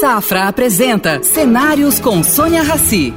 Safra 0.00 0.46
apresenta 0.46 1.24
Cenários 1.24 1.98
com 1.98 2.22
Sônia 2.22 2.62
Rassi. 2.62 3.12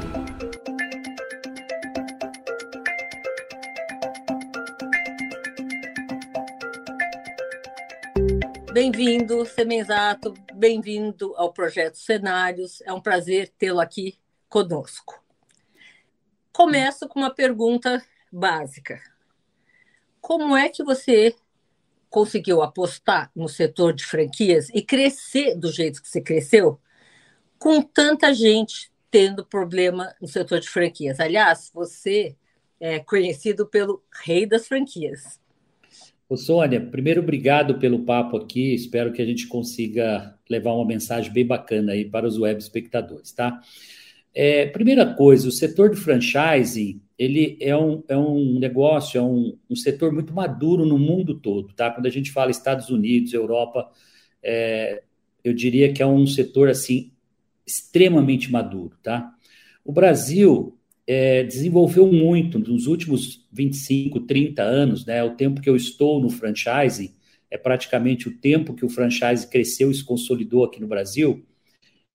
Bem-vindo, 8.73 9.45
Semenzato, 9.45 10.33
bem-vindo 10.55 11.35
ao 11.35 11.53
projeto 11.53 11.99
Cenários. 11.99 12.81
É 12.81 12.91
um 12.91 12.99
prazer 12.99 13.53
tê-lo 13.59 13.79
aqui 13.79 14.17
conosco. 14.49 15.23
Começo 16.51 17.07
com 17.07 17.19
uma 17.19 17.29
pergunta 17.29 18.03
básica. 18.31 18.99
Como 20.19 20.57
é 20.57 20.67
que 20.67 20.83
você 20.83 21.35
conseguiu 22.11 22.61
apostar 22.61 23.31
no 23.33 23.47
setor 23.47 23.93
de 23.93 24.05
franquias 24.05 24.69
e 24.73 24.81
crescer 24.81 25.55
do 25.55 25.71
jeito 25.71 26.01
que 26.01 26.09
você 26.09 26.21
cresceu, 26.21 26.77
com 27.57 27.81
tanta 27.81 28.33
gente 28.33 28.91
tendo 29.09 29.45
problema 29.45 30.13
no 30.21 30.27
setor 30.27 30.59
de 30.59 30.69
franquias. 30.69 31.19
Aliás, 31.21 31.71
você 31.73 32.35
é 32.79 32.99
conhecido 32.99 33.65
pelo 33.65 34.03
rei 34.23 34.45
das 34.45 34.67
franquias. 34.67 35.39
Ô 36.27 36.35
Sônia, 36.35 36.81
primeiro 36.81 37.21
obrigado 37.21 37.79
pelo 37.79 38.03
papo 38.03 38.37
aqui. 38.37 38.73
Espero 38.73 39.13
que 39.13 39.21
a 39.21 39.25
gente 39.25 39.47
consiga 39.47 40.37
levar 40.49 40.73
uma 40.73 40.85
mensagem 40.85 41.31
bem 41.31 41.45
bacana 41.45 41.93
aí 41.93 42.05
para 42.05 42.27
os 42.27 42.37
web 42.37 42.59
espectadores, 42.59 43.31
tá? 43.31 43.61
É, 44.33 44.65
primeira 44.67 45.13
coisa, 45.13 45.47
o 45.47 45.51
setor 45.51 45.89
de 45.89 45.97
franchising 45.97 47.01
ele 47.21 47.55
é 47.61 47.77
um, 47.77 48.03
é 48.07 48.17
um 48.17 48.57
negócio, 48.57 49.19
é 49.19 49.21
um, 49.21 49.55
um 49.69 49.75
setor 49.75 50.11
muito 50.11 50.33
maduro 50.33 50.87
no 50.87 50.97
mundo 50.97 51.35
todo, 51.35 51.71
tá? 51.71 51.91
Quando 51.91 52.07
a 52.07 52.09
gente 52.09 52.31
fala 52.31 52.49
Estados 52.49 52.89
Unidos, 52.89 53.31
Europa, 53.31 53.91
é, 54.41 55.03
eu 55.43 55.53
diria 55.53 55.93
que 55.93 56.01
é 56.01 56.07
um 56.07 56.25
setor 56.25 56.67
assim 56.67 57.11
extremamente 57.63 58.51
maduro, 58.51 58.97
tá? 59.03 59.35
O 59.85 59.91
Brasil 59.91 60.75
é, 61.05 61.43
desenvolveu 61.43 62.11
muito 62.11 62.57
nos 62.57 62.87
últimos 62.87 63.47
25, 63.51 64.21
30 64.21 64.63
anos, 64.63 65.05
né? 65.05 65.23
O 65.23 65.35
tempo 65.35 65.61
que 65.61 65.69
eu 65.69 65.75
estou 65.75 66.19
no 66.19 66.29
franchising 66.31 67.13
é 67.51 67.57
praticamente 67.57 68.27
o 68.27 68.35
tempo 68.35 68.73
que 68.73 68.83
o 68.83 68.89
franchise 68.89 69.47
cresceu 69.47 69.91
e 69.91 69.93
se 69.93 70.03
consolidou 70.03 70.63
aqui 70.63 70.81
no 70.81 70.87
Brasil 70.87 71.45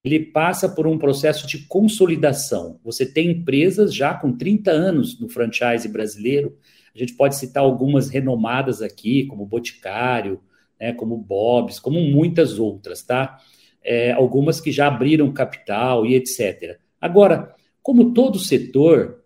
ele 0.07 0.21
passa 0.21 0.69
por 0.69 0.87
um 0.87 0.97
processo 0.97 1.49
de 1.49 1.67
consolidação. 1.67 2.79
Você 2.85 3.05
tem 3.05 3.33
empresas 3.33 3.93
já 3.93 4.15
com 4.15 4.31
30 4.37 4.71
anos 4.71 5.19
no 5.19 5.29
franchise 5.29 5.89
brasileiro, 5.89 6.57
a 6.95 6.99
gente 6.99 7.15
pode 7.15 7.35
citar 7.35 7.65
algumas 7.65 8.09
renomadas 8.09 8.81
aqui, 8.81 9.27
como 9.27 9.45
Boticário, 9.45 10.41
né, 10.81 10.93
como 10.93 11.17
Bob's, 11.17 11.81
como 11.81 12.01
muitas 12.01 12.61
outras, 12.61 13.03
tá? 13.03 13.39
É, 13.83 14.13
algumas 14.13 14.61
que 14.61 14.71
já 14.71 14.87
abriram 14.87 15.33
capital 15.33 16.07
e 16.07 16.15
etc. 16.15 16.79
Agora, 17.01 17.53
como 17.83 18.15
todo 18.15 18.39
setor, 18.39 19.25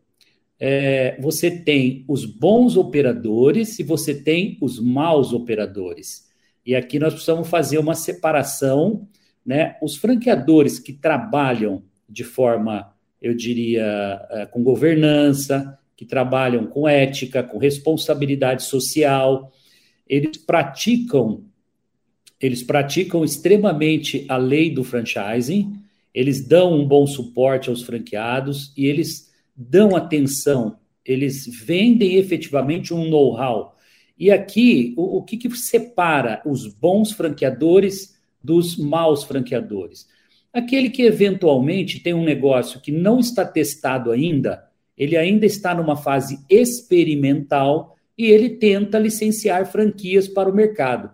é, 0.58 1.20
você 1.20 1.50
tem 1.50 2.06
os 2.08 2.24
bons 2.24 2.78
operadores 2.78 3.78
e 3.78 3.82
você 3.82 4.14
tem 4.14 4.56
os 4.62 4.80
maus 4.80 5.34
operadores. 5.34 6.26
E 6.64 6.74
aqui 6.74 6.98
nós 6.98 7.12
precisamos 7.12 7.48
fazer 7.48 7.78
uma 7.78 7.94
separação 7.94 9.06
né? 9.50 9.76
Os 9.82 9.96
franqueadores 9.96 10.78
que 10.78 10.92
trabalham 10.92 11.82
de 12.08 12.22
forma, 12.22 12.94
eu 13.20 13.34
diria, 13.34 14.24
eh, 14.30 14.46
com 14.46 14.62
governança, 14.62 15.76
que 15.96 16.04
trabalham 16.04 16.68
com 16.68 16.88
ética, 16.88 17.42
com 17.42 17.58
responsabilidade 17.58 18.62
social, 18.62 19.52
eles 20.08 20.36
praticam 20.36 21.44
eles 22.40 22.62
praticam 22.62 23.22
extremamente 23.22 24.24
a 24.26 24.38
lei 24.38 24.70
do 24.70 24.82
franchising, 24.82 25.74
eles 26.14 26.46
dão 26.46 26.72
um 26.72 26.88
bom 26.88 27.06
suporte 27.06 27.68
aos 27.68 27.82
franqueados 27.82 28.72
e 28.74 28.86
eles 28.86 29.30
dão 29.54 29.94
atenção, 29.94 30.78
eles 31.04 31.44
vendem 31.46 32.14
efetivamente 32.14 32.94
um 32.94 33.10
know-how. 33.10 33.76
E 34.16 34.30
aqui, 34.30 34.94
o, 34.96 35.18
o 35.18 35.22
que, 35.22 35.36
que 35.36 35.50
separa 35.54 36.40
os 36.46 36.66
bons 36.66 37.12
franqueadores 37.12 38.18
dos 38.42 38.76
maus 38.76 39.24
franqueadores. 39.24 40.08
Aquele 40.52 40.90
que 40.90 41.02
eventualmente 41.02 42.00
tem 42.00 42.12
um 42.12 42.24
negócio 42.24 42.80
que 42.80 42.90
não 42.90 43.20
está 43.20 43.44
testado 43.44 44.10
ainda, 44.10 44.64
ele 44.96 45.16
ainda 45.16 45.46
está 45.46 45.74
numa 45.74 45.96
fase 45.96 46.44
experimental 46.48 47.96
e 48.18 48.26
ele 48.26 48.50
tenta 48.50 48.98
licenciar 48.98 49.64
franquias 49.70 50.28
para 50.28 50.50
o 50.50 50.54
mercado. 50.54 51.10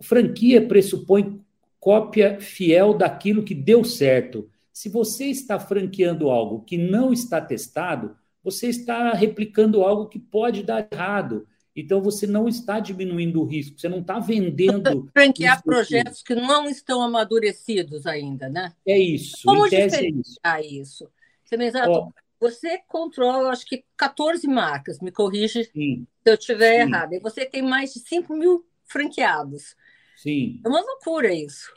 Franquia 0.00 0.66
pressupõe 0.66 1.40
cópia 1.80 2.38
fiel 2.40 2.94
daquilo 2.94 3.42
que 3.42 3.54
deu 3.54 3.82
certo. 3.82 4.48
Se 4.72 4.88
você 4.88 5.26
está 5.26 5.58
franqueando 5.58 6.30
algo 6.30 6.62
que 6.64 6.76
não 6.76 7.12
está 7.12 7.40
testado, 7.40 8.14
você 8.44 8.68
está 8.68 9.12
replicando 9.12 9.82
algo 9.82 10.06
que 10.06 10.18
pode 10.18 10.62
dar 10.62 10.86
errado. 10.92 11.46
Então, 11.76 12.00
você 12.00 12.26
não 12.26 12.48
está 12.48 12.80
diminuindo 12.80 13.42
o 13.42 13.44
risco, 13.44 13.78
você 13.78 13.86
não 13.86 14.00
está 14.00 14.18
vendendo. 14.18 15.10
Franquear 15.12 15.62
projetos 15.62 16.22
que 16.22 16.34
não 16.34 16.66
estão 16.70 17.02
amadurecidos 17.02 18.06
ainda, 18.06 18.48
né? 18.48 18.72
É 18.86 18.98
isso. 18.98 19.42
Como 19.44 19.64
diferenciar 19.64 20.58
é 20.58 20.64
isso? 20.64 21.04
isso? 21.04 21.10
Oh. 21.88 22.10
você 22.40 22.80
controla, 22.88 23.50
acho 23.50 23.66
que 23.66 23.84
14 23.96 24.48
marcas, 24.48 24.98
me 25.00 25.12
corrige 25.12 25.64
Sim. 25.64 26.06
se 26.24 26.30
eu 26.30 26.34
estiver 26.34 26.80
errado. 26.80 27.12
E 27.12 27.20
você 27.20 27.44
tem 27.44 27.60
mais 27.60 27.92
de 27.92 28.00
5 28.00 28.34
mil 28.34 28.66
franqueados. 28.86 29.76
Sim. 30.16 30.60
É 30.64 30.68
uma 30.68 30.80
loucura 30.80 31.32
isso. 31.32 31.72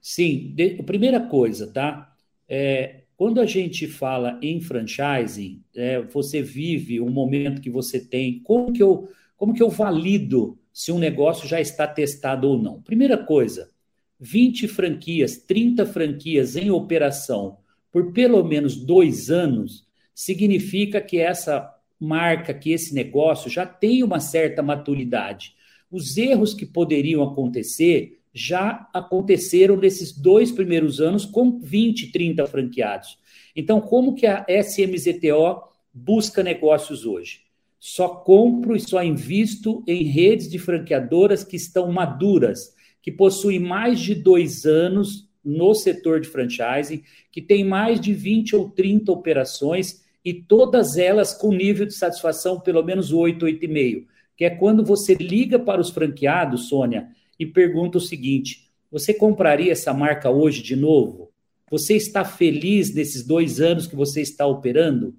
Sim. 0.00 0.52
De, 0.54 0.82
primeira 0.82 1.20
coisa, 1.20 1.72
tá? 1.72 2.12
É, 2.48 3.02
quando 3.16 3.40
a 3.40 3.46
gente 3.46 3.86
fala 3.86 4.38
em 4.42 4.60
franchising, 4.60 5.62
é, 5.74 6.02
você 6.02 6.42
vive 6.42 7.00
um 7.00 7.10
momento 7.10 7.62
que 7.62 7.70
você 7.70 7.98
tem. 7.98 8.40
Como 8.40 8.72
que 8.72 8.82
eu 8.82 9.08
como 9.36 9.54
que 9.54 9.62
eu 9.62 9.70
valido 9.70 10.58
se 10.72 10.92
um 10.92 10.98
negócio 10.98 11.48
já 11.48 11.60
está 11.60 11.86
testado 11.86 12.48
ou 12.48 12.58
não? 12.58 12.82
Primeira 12.82 13.16
coisa, 13.18 13.70
20 14.18 14.68
franquias, 14.68 15.36
30 15.38 15.86
franquias 15.86 16.56
em 16.56 16.70
operação 16.70 17.58
por 17.96 18.12
pelo 18.12 18.44
menos 18.44 18.76
dois 18.76 19.30
anos, 19.30 19.86
significa 20.14 21.00
que 21.00 21.18
essa 21.18 21.74
marca, 21.98 22.52
que 22.52 22.70
esse 22.70 22.94
negócio 22.94 23.48
já 23.48 23.64
tem 23.64 24.02
uma 24.02 24.20
certa 24.20 24.62
maturidade. 24.62 25.54
Os 25.90 26.18
erros 26.18 26.52
que 26.52 26.66
poderiam 26.66 27.22
acontecer 27.22 28.20
já 28.34 28.86
aconteceram 28.92 29.78
nesses 29.78 30.12
dois 30.12 30.52
primeiros 30.52 31.00
anos 31.00 31.24
com 31.24 31.58
20, 31.58 32.12
30 32.12 32.46
franqueados. 32.46 33.18
Então, 33.56 33.80
como 33.80 34.14
que 34.14 34.26
a 34.26 34.44
SMZTO 34.46 35.62
busca 35.90 36.42
negócios 36.42 37.06
hoje? 37.06 37.45
Só 37.78 38.08
compro 38.08 38.74
e 38.74 38.80
só 38.80 39.02
invisto 39.02 39.82
em 39.86 40.04
redes 40.04 40.48
de 40.50 40.58
franqueadoras 40.58 41.44
que 41.44 41.56
estão 41.56 41.92
maduras, 41.92 42.74
que 43.02 43.12
possuem 43.12 43.58
mais 43.58 44.00
de 44.00 44.14
dois 44.14 44.64
anos 44.64 45.28
no 45.44 45.74
setor 45.74 46.20
de 46.20 46.28
franchising, 46.28 47.02
que 47.30 47.40
tem 47.40 47.64
mais 47.64 48.00
de 48.00 48.12
20 48.12 48.56
ou 48.56 48.68
30 48.70 49.12
operações 49.12 50.04
e 50.24 50.34
todas 50.34 50.96
elas 50.96 51.32
com 51.32 51.52
nível 51.52 51.86
de 51.86 51.94
satisfação 51.94 52.58
pelo 52.58 52.82
menos 52.82 53.12
8, 53.12 53.46
8,5. 53.46 54.06
Que 54.36 54.44
é 54.44 54.50
quando 54.50 54.84
você 54.84 55.14
liga 55.14 55.58
para 55.58 55.80
os 55.80 55.90
franqueados, 55.90 56.68
Sônia, 56.68 57.08
e 57.38 57.46
pergunta 57.46 57.98
o 57.98 58.00
seguinte: 58.00 58.68
você 58.90 59.14
compraria 59.14 59.70
essa 59.70 59.94
marca 59.94 60.28
hoje 60.28 60.62
de 60.62 60.74
novo? 60.74 61.30
Você 61.70 61.94
está 61.94 62.24
feliz 62.24 62.92
nesses 62.92 63.24
dois 63.24 63.60
anos 63.60 63.86
que 63.86 63.96
você 63.96 64.20
está 64.20 64.46
operando? 64.46 65.14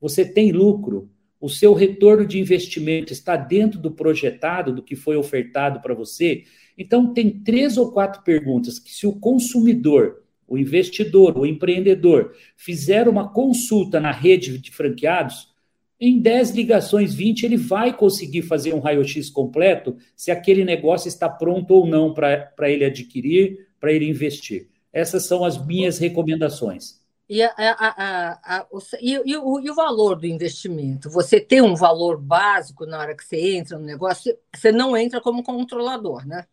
Você 0.00 0.24
tem 0.24 0.52
lucro? 0.52 1.10
O 1.42 1.48
seu 1.48 1.74
retorno 1.74 2.24
de 2.24 2.38
investimento 2.38 3.12
está 3.12 3.36
dentro 3.36 3.80
do 3.80 3.90
projetado, 3.90 4.72
do 4.72 4.80
que 4.80 4.94
foi 4.94 5.16
ofertado 5.16 5.80
para 5.80 5.92
você? 5.92 6.44
Então, 6.78 7.12
tem 7.12 7.30
três 7.30 7.76
ou 7.76 7.90
quatro 7.90 8.22
perguntas 8.22 8.78
que, 8.78 8.94
se 8.94 9.08
o 9.08 9.18
consumidor, 9.18 10.22
o 10.46 10.56
investidor, 10.56 11.36
o 11.36 11.44
empreendedor 11.44 12.32
fizer 12.56 13.08
uma 13.08 13.28
consulta 13.28 13.98
na 13.98 14.12
rede 14.12 14.56
de 14.56 14.70
franqueados, 14.70 15.52
em 15.98 16.20
10 16.20 16.52
ligações, 16.52 17.12
20, 17.12 17.42
ele 17.42 17.56
vai 17.56 17.92
conseguir 17.92 18.42
fazer 18.42 18.72
um 18.72 18.80
raio-x 18.80 19.28
completo 19.28 19.96
se 20.14 20.30
aquele 20.30 20.64
negócio 20.64 21.08
está 21.08 21.28
pronto 21.28 21.74
ou 21.74 21.88
não 21.88 22.14
para 22.14 22.70
ele 22.70 22.84
adquirir, 22.84 23.66
para 23.80 23.92
ele 23.92 24.08
investir. 24.08 24.68
Essas 24.92 25.26
são 25.26 25.44
as 25.44 25.64
minhas 25.66 25.98
recomendações. 25.98 27.01
E, 27.32 27.42
a, 27.42 27.50
a, 27.56 28.58
a, 28.58 28.66
o, 28.70 28.78
e, 29.00 29.12
e, 29.24 29.36
o, 29.38 29.58
e, 29.58 29.70
o, 29.70 29.74
valor 29.74 30.16
do 30.16 30.26
investimento? 30.26 31.08
Você 31.08 31.40
tem 31.40 31.62
um 31.62 31.74
valor 31.74 32.20
básico 32.20 32.84
na 32.84 32.98
hora 32.98 33.16
que 33.16 33.24
você 33.24 33.56
entra 33.56 33.78
no 33.78 33.86
negócio, 33.86 34.36
você 34.54 34.70
não 34.70 34.94
entra 34.94 35.18
como 35.18 35.42
controlador, 35.42 36.26
né? 36.26 36.44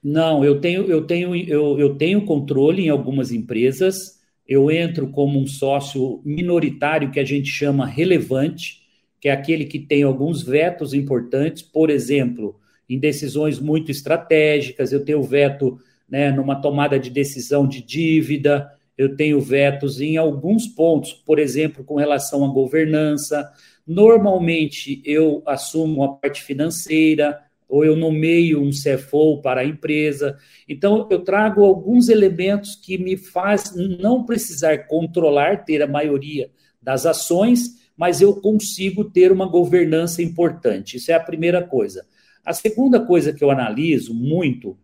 Não, 0.00 0.44
eu 0.44 0.60
tenho, 0.60 0.84
eu 0.84 1.04
tenho, 1.04 1.34
eu, 1.34 1.80
eu 1.80 1.96
tenho 1.96 2.24
controle 2.24 2.84
em 2.84 2.88
algumas 2.88 3.32
empresas, 3.32 4.20
eu 4.46 4.70
entro 4.70 5.10
como 5.10 5.36
um 5.36 5.48
sócio 5.48 6.22
minoritário 6.24 7.10
que 7.10 7.18
a 7.18 7.24
gente 7.24 7.48
chama 7.48 7.84
relevante, 7.84 8.82
que 9.20 9.28
é 9.28 9.32
aquele 9.32 9.64
que 9.64 9.80
tem 9.80 10.04
alguns 10.04 10.44
vetos 10.44 10.94
importantes, 10.94 11.60
por 11.60 11.90
exemplo, 11.90 12.60
em 12.88 13.00
decisões 13.00 13.58
muito 13.58 13.90
estratégicas, 13.90 14.92
eu 14.92 15.04
tenho 15.04 15.24
veto 15.24 15.80
né, 16.08 16.30
numa 16.30 16.54
tomada 16.54 17.00
de 17.00 17.10
decisão 17.10 17.66
de 17.66 17.82
dívida, 17.82 18.70
eu 19.00 19.16
tenho 19.16 19.40
vetos 19.40 19.98
em 19.98 20.18
alguns 20.18 20.66
pontos, 20.66 21.14
por 21.14 21.38
exemplo, 21.38 21.82
com 21.82 21.94
relação 21.94 22.44
à 22.44 22.48
governança. 22.48 23.50
Normalmente 23.86 25.00
eu 25.06 25.42
assumo 25.46 26.04
a 26.04 26.16
parte 26.16 26.42
financeira, 26.42 27.40
ou 27.66 27.82
eu 27.82 27.96
nomeio 27.96 28.60
um 28.60 28.68
CFO 28.68 29.40
para 29.40 29.62
a 29.62 29.64
empresa. 29.64 30.36
Então, 30.68 31.08
eu 31.10 31.20
trago 31.20 31.64
alguns 31.64 32.10
elementos 32.10 32.74
que 32.74 32.98
me 32.98 33.16
faz 33.16 33.74
não 33.74 34.26
precisar 34.26 34.86
controlar, 34.86 35.64
ter 35.64 35.80
a 35.80 35.86
maioria 35.86 36.50
das 36.82 37.06
ações, 37.06 37.76
mas 37.96 38.20
eu 38.20 38.38
consigo 38.38 39.02
ter 39.04 39.32
uma 39.32 39.48
governança 39.48 40.20
importante. 40.20 40.98
Isso 40.98 41.10
é 41.10 41.14
a 41.14 41.20
primeira 41.20 41.66
coisa. 41.66 42.04
A 42.44 42.52
segunda 42.52 43.00
coisa 43.00 43.32
que 43.32 43.42
eu 43.42 43.50
analiso 43.50 44.12
muito 44.12 44.76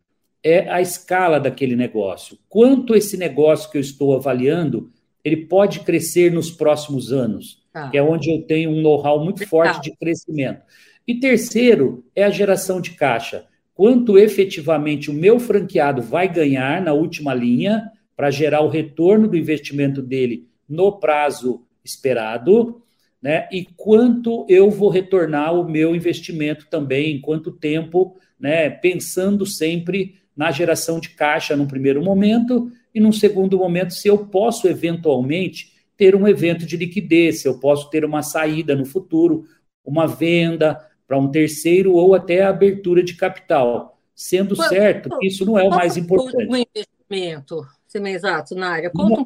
é 0.43 0.69
a 0.71 0.81
escala 0.81 1.41
daquele 1.41 1.75
negócio. 1.75 2.39
Quanto 2.49 2.95
esse 2.95 3.17
negócio 3.17 3.71
que 3.71 3.77
eu 3.77 3.81
estou 3.81 4.15
avaliando, 4.15 4.91
ele 5.25 5.39
pode 5.39 5.81
crescer 5.81 6.33
nos 6.33 6.51
próximos 6.51 7.13
anos, 7.13 7.63
ah. 7.75 7.89
que 7.91 7.99
é 7.99 8.03
onde 8.03 8.31
eu 8.31 8.43
tenho 8.43 8.71
um 8.71 8.81
know-how 8.81 9.23
muito 9.25 9.47
forte 9.49 9.81
de 9.83 9.97
crescimento. 9.97 10.63
E 11.07 11.15
terceiro 11.19 12.05
é 12.15 12.25
a 12.25 12.31
geração 12.31 12.81
de 12.81 12.93
caixa. 12.93 13.47
Quanto 13.75 14.17
efetivamente 14.17 15.11
o 15.11 15.15
meu 15.15 15.39
franqueado 15.39 16.01
vai 16.01 16.33
ganhar 16.33 16.81
na 16.81 16.93
última 16.93 17.35
linha 17.35 17.91
para 18.17 18.31
gerar 18.31 18.63
o 18.63 18.69
retorno 18.69 19.29
do 19.29 19.37
investimento 19.37 20.01
dele 20.01 20.49
no 20.69 20.99
prazo 20.99 21.67
esperado, 21.85 22.83
né? 23.21 23.49
E 23.53 23.67
quanto 23.77 24.47
eu 24.49 24.71
vou 24.71 24.89
retornar 24.89 25.55
o 25.55 25.69
meu 25.69 25.95
investimento 25.95 26.67
também, 26.71 27.17
em 27.17 27.21
quanto 27.21 27.53
tempo, 27.53 28.17
né? 28.39 28.71
Pensando 28.71 29.45
sempre 29.45 30.15
na 30.37 30.51
geração 30.51 31.01
de 31.01 31.11
caixa 31.11 31.57
no 31.57 31.67
primeiro 31.67 32.03
momento 32.03 32.71
e 32.95 33.01
num 33.01 33.13
segundo 33.13 33.59
momento 33.59 33.95
se 33.95 34.09
eu 34.09 34.19
posso 34.19 34.69
eventualmente 34.69 35.73
ter 35.97 36.15
um 36.15 36.29
evento 36.29 36.67
de 36.67 36.77
liquidez, 36.77 37.41
se 37.41 37.49
eu 37.49 37.59
posso 37.59 37.89
ter 37.89 38.05
uma 38.05 38.23
saída 38.23 38.77
no 38.77 38.85
futuro, 38.85 39.45
uma 39.85 40.07
venda, 40.07 40.79
para 41.07 41.19
um 41.19 41.31
terceiro 41.31 41.93
ou 41.93 42.15
até 42.15 42.43
a 42.43 42.51
abertura 42.51 43.03
de 43.03 43.15
capital, 43.15 43.99
sendo 44.15 44.57
Qual, 44.57 44.69
certo 44.69 45.17
que 45.19 45.27
isso 45.27 45.45
não 45.47 45.59
é 45.59 45.63
o 45.63 45.71
mais 45.71 45.97
importante. 45.97 46.49
Um 46.49 46.57
investimento, 46.57 47.65
se 47.87 48.01
me 48.01 48.11
exato, 48.13 48.55
na 48.55 48.71
área, 48.71 48.91
conta 48.91 49.21
Uma 49.21 49.21
um 49.21 49.25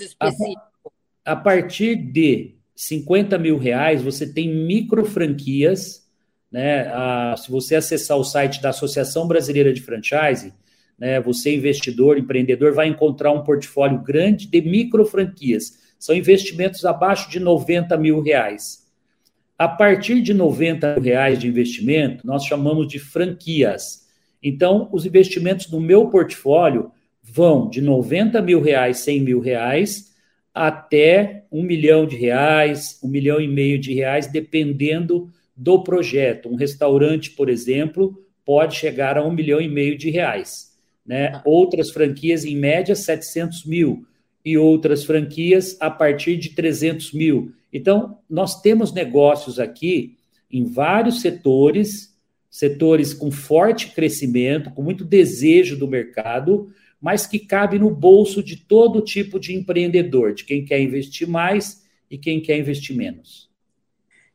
específico. 0.00 0.60
A, 1.24 1.32
a, 1.32 1.36
partir 1.36 1.94
de 1.96 2.56
50 2.74 3.38
mil 3.38 3.56
reais, 3.56 4.02
você 4.02 4.30
tem 4.30 4.52
micro 4.52 5.04
franquias, 5.04 6.01
né? 6.52 6.82
A, 6.92 7.34
se 7.36 7.50
você 7.50 7.76
acessar 7.76 8.18
o 8.18 8.24
site 8.24 8.60
da 8.60 8.68
Associação 8.68 9.26
Brasileira 9.26 9.72
de 9.72 9.80
Franchise, 9.80 10.52
né, 10.98 11.20
você 11.20 11.54
investidor, 11.54 12.18
empreendedor, 12.18 12.74
vai 12.74 12.86
encontrar 12.86 13.32
um 13.32 13.42
portfólio 13.42 13.98
grande 13.98 14.46
de 14.46 14.60
micro 14.60 15.04
franquias. 15.04 15.80
São 15.98 16.14
investimentos 16.14 16.84
abaixo 16.84 17.30
de 17.30 17.40
90 17.40 17.96
mil 17.96 18.20
reais. 18.20 18.82
A 19.58 19.66
partir 19.66 20.20
de 20.20 20.34
90 20.34 21.00
reais 21.00 21.38
de 21.38 21.48
investimento, 21.48 22.26
nós 22.26 22.44
chamamos 22.44 22.86
de 22.86 22.98
franquias. 22.98 24.06
Então, 24.42 24.88
os 24.92 25.06
investimentos 25.06 25.70
no 25.70 25.80
meu 25.80 26.08
portfólio 26.08 26.90
vão 27.22 27.68
de 27.68 27.80
90 27.80 28.42
mil 28.42 28.60
reais, 28.60 28.98
100 28.98 29.20
mil 29.20 29.40
reais, 29.40 30.12
até 30.52 31.44
um 31.50 31.62
milhão 31.62 32.06
de 32.06 32.16
reais, 32.16 32.98
um 33.02 33.08
milhão 33.08 33.40
e 33.40 33.48
meio 33.48 33.78
de 33.78 33.94
reais, 33.94 34.26
dependendo 34.26 35.30
do 35.62 35.82
projeto. 35.84 36.48
Um 36.48 36.56
restaurante, 36.56 37.30
por 37.30 37.48
exemplo, 37.48 38.20
pode 38.44 38.74
chegar 38.74 39.16
a 39.16 39.24
um 39.24 39.32
milhão 39.32 39.60
e 39.60 39.68
meio 39.68 39.96
de 39.96 40.10
reais. 40.10 40.76
Né? 41.06 41.28
Tá. 41.28 41.42
Outras 41.44 41.90
franquias, 41.90 42.44
em 42.44 42.56
média, 42.56 42.96
700 42.96 43.64
mil, 43.64 44.04
e 44.44 44.58
outras 44.58 45.04
franquias 45.04 45.76
a 45.80 45.88
partir 45.88 46.36
de 46.36 46.50
300 46.50 47.12
mil. 47.12 47.52
Então, 47.72 48.18
nós 48.28 48.60
temos 48.60 48.92
negócios 48.92 49.60
aqui 49.60 50.16
em 50.50 50.64
vários 50.64 51.20
setores, 51.20 52.12
setores 52.50 53.14
com 53.14 53.30
forte 53.30 53.90
crescimento, 53.90 54.70
com 54.70 54.82
muito 54.82 55.04
desejo 55.04 55.78
do 55.78 55.86
mercado, 55.86 56.72
mas 57.00 57.24
que 57.24 57.38
cabe 57.38 57.78
no 57.78 57.88
bolso 57.88 58.42
de 58.42 58.56
todo 58.56 59.00
tipo 59.00 59.38
de 59.38 59.54
empreendedor, 59.54 60.34
de 60.34 60.44
quem 60.44 60.64
quer 60.64 60.80
investir 60.80 61.28
mais 61.28 61.84
e 62.10 62.18
quem 62.18 62.40
quer 62.40 62.58
investir 62.58 62.96
menos. 62.96 63.51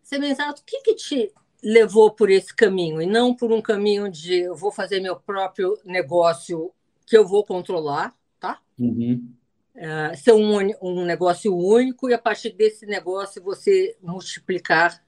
Semenzato, 0.08 0.62
o 0.62 0.66
que, 0.66 0.82
que 0.82 0.96
te 0.96 1.34
levou 1.64 2.12
por 2.12 2.30
esse 2.30 2.56
caminho 2.56 3.02
e 3.02 3.06
não 3.06 3.36
por 3.36 3.52
um 3.52 3.62
caminho 3.62 4.10
de 4.10 4.42
eu 4.42 4.56
vou 4.56 4.72
fazer 4.72 5.00
meu 5.00 5.16
próprio 5.16 5.78
negócio 5.84 6.72
que 7.06 7.18
eu 7.18 7.28
vou 7.28 7.44
controlar, 7.44 8.14
tá? 8.40 8.60
Uhum 8.80 9.38
uh, 9.78 10.18
ser 10.18 10.34
um, 10.34 10.58
um 10.82 11.06
negócio 11.06 11.56
único 11.56 12.10
e, 12.10 12.14
a 12.14 12.18
partir 12.18 12.52
desse 12.52 12.86
negócio, 12.86 13.42
você 13.42 13.96
multiplicar 14.02 15.02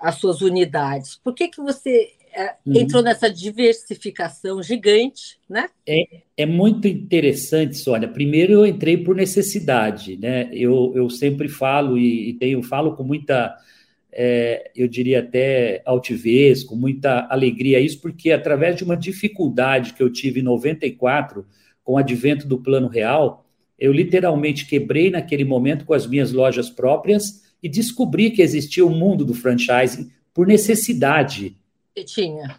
as 0.00 0.14
suas 0.14 0.40
unidades. 0.40 1.20
Por 1.22 1.34
que, 1.34 1.48
que 1.48 1.60
você 1.60 2.12
uh, 2.34 2.70
uhum. 2.70 2.80
entrou 2.80 3.02
nessa 3.02 3.28
diversificação 3.28 4.62
gigante? 4.62 5.38
Né? 5.46 5.68
É, 5.86 6.22
é 6.34 6.46
muito 6.46 6.88
interessante, 6.88 7.76
Sônia. 7.76 8.08
Primeiro, 8.08 8.54
eu 8.54 8.64
entrei 8.64 8.96
por 8.96 9.14
necessidade. 9.14 10.16
Né? 10.16 10.48
Eu, 10.50 10.94
eu 10.96 11.10
sempre 11.10 11.46
falo 11.46 11.98
e, 11.98 12.30
e 12.30 12.34
tenho, 12.34 12.62
falo 12.62 12.96
com 12.96 13.02
muita. 13.02 13.54
É, 14.18 14.70
eu 14.74 14.88
diria 14.88 15.20
até 15.20 15.82
altivez, 15.84 16.64
com 16.64 16.74
muita 16.74 17.26
alegria 17.28 17.78
isso, 17.78 18.00
porque 18.00 18.32
através 18.32 18.74
de 18.74 18.82
uma 18.82 18.96
dificuldade 18.96 19.92
que 19.92 20.02
eu 20.02 20.10
tive 20.10 20.40
em 20.40 20.42
94, 20.42 21.44
com 21.84 21.92
o 21.92 21.98
advento 21.98 22.48
do 22.48 22.56
Plano 22.56 22.88
Real, 22.88 23.44
eu 23.78 23.92
literalmente 23.92 24.66
quebrei 24.66 25.10
naquele 25.10 25.44
momento 25.44 25.84
com 25.84 25.92
as 25.92 26.06
minhas 26.06 26.32
lojas 26.32 26.70
próprias 26.70 27.42
e 27.62 27.68
descobri 27.68 28.30
que 28.30 28.40
existia 28.40 28.86
o 28.86 28.88
um 28.88 28.96
mundo 28.96 29.22
do 29.22 29.34
franchising 29.34 30.10
por 30.32 30.46
necessidade. 30.46 31.54
Você 31.94 32.04
tinha? 32.04 32.58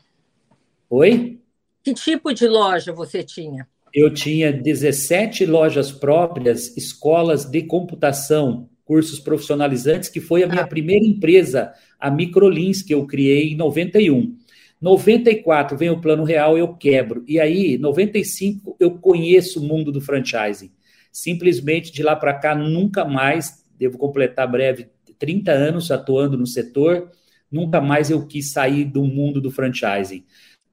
Oi? 0.88 1.40
Que 1.84 1.92
tipo 1.96 2.34
de 2.36 2.48
loja 2.48 2.94
você 2.94 3.24
tinha? 3.24 3.68
Eu 3.92 4.14
tinha 4.14 4.54
17 4.54 5.44
lojas 5.48 5.92
próprias, 5.92 6.78
escolas 6.78 7.46
de 7.46 7.64
computação, 7.64 8.70
cursos 8.88 9.20
profissionalizantes, 9.20 10.10
que 10.10 10.20
foi 10.20 10.44
a 10.44 10.48
minha 10.48 10.64
ah. 10.64 10.68
primeira 10.68 11.06
empresa, 11.06 11.74
a 12.00 12.10
Microlins, 12.10 12.82
que 12.82 12.94
eu 12.94 13.06
criei 13.06 13.52
em 13.52 13.56
91. 13.56 14.36
94 14.82 15.78
vem 15.78 15.90
o 15.90 16.02
plano 16.02 16.24
real, 16.24 16.58
eu 16.58 16.74
quebro. 16.74 17.24
E 17.28 17.40
aí, 17.40 17.78
95, 17.78 18.78
eu 18.80 18.92
conheço 18.98 19.60
o 19.60 19.64
mundo 19.64 19.92
do 19.92 20.02
franchising 20.02 20.72
simplesmente 21.18 21.92
de 21.92 22.04
lá 22.04 22.16
para 22.16 22.36
cá 22.36 22.54
nunca 22.54 23.04
mais, 23.04 23.66
devo 23.76 23.98
completar 23.98 24.50
breve 24.50 24.88
30 25.18 25.52
anos 25.52 25.90
atuando 25.90 26.38
no 26.38 26.46
setor, 26.46 27.10
nunca 27.52 27.82
mais 27.82 28.12
eu 28.12 28.28
quis 28.28 28.52
sair 28.52 28.86
do 28.86 29.04
mundo 29.04 29.42
do 29.42 29.50
franchising. 29.50 30.24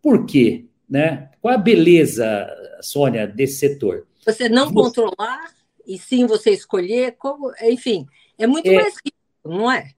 Por 0.03 0.27
quê? 0.27 0.67
Né? 0.87 1.31
Qual 1.41 1.55
a 1.55 1.57
beleza, 1.57 2.47
Sônia, 2.83 3.27
desse 3.27 3.55
setor? 3.55 4.07
Você 4.27 4.47
não 4.47 4.67
você... 4.67 4.75
controlar 4.75 5.51
e 5.87 5.99
sim 5.99 6.27
você 6.27 6.51
escolher, 6.51 7.17
como, 7.19 7.53
enfim, 7.63 8.07
é 8.39 8.47
muito 8.47 8.69
é, 8.69 8.75
mais 8.75 8.95
rico, 9.05 9.17
não 9.45 9.71
é? 9.71 9.91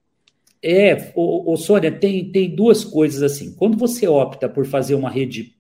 É, 0.62 1.12
o, 1.14 1.57
Sônia, 1.57 1.93
tem, 1.93 2.31
tem 2.31 2.55
duas 2.55 2.85
coisas 2.85 3.23
assim. 3.23 3.55
Quando 3.55 3.76
você 3.76 4.09
opta 4.09 4.49
por 4.49 4.66
fazer 4.66 4.95
uma 4.95 5.11
rede 5.11 5.55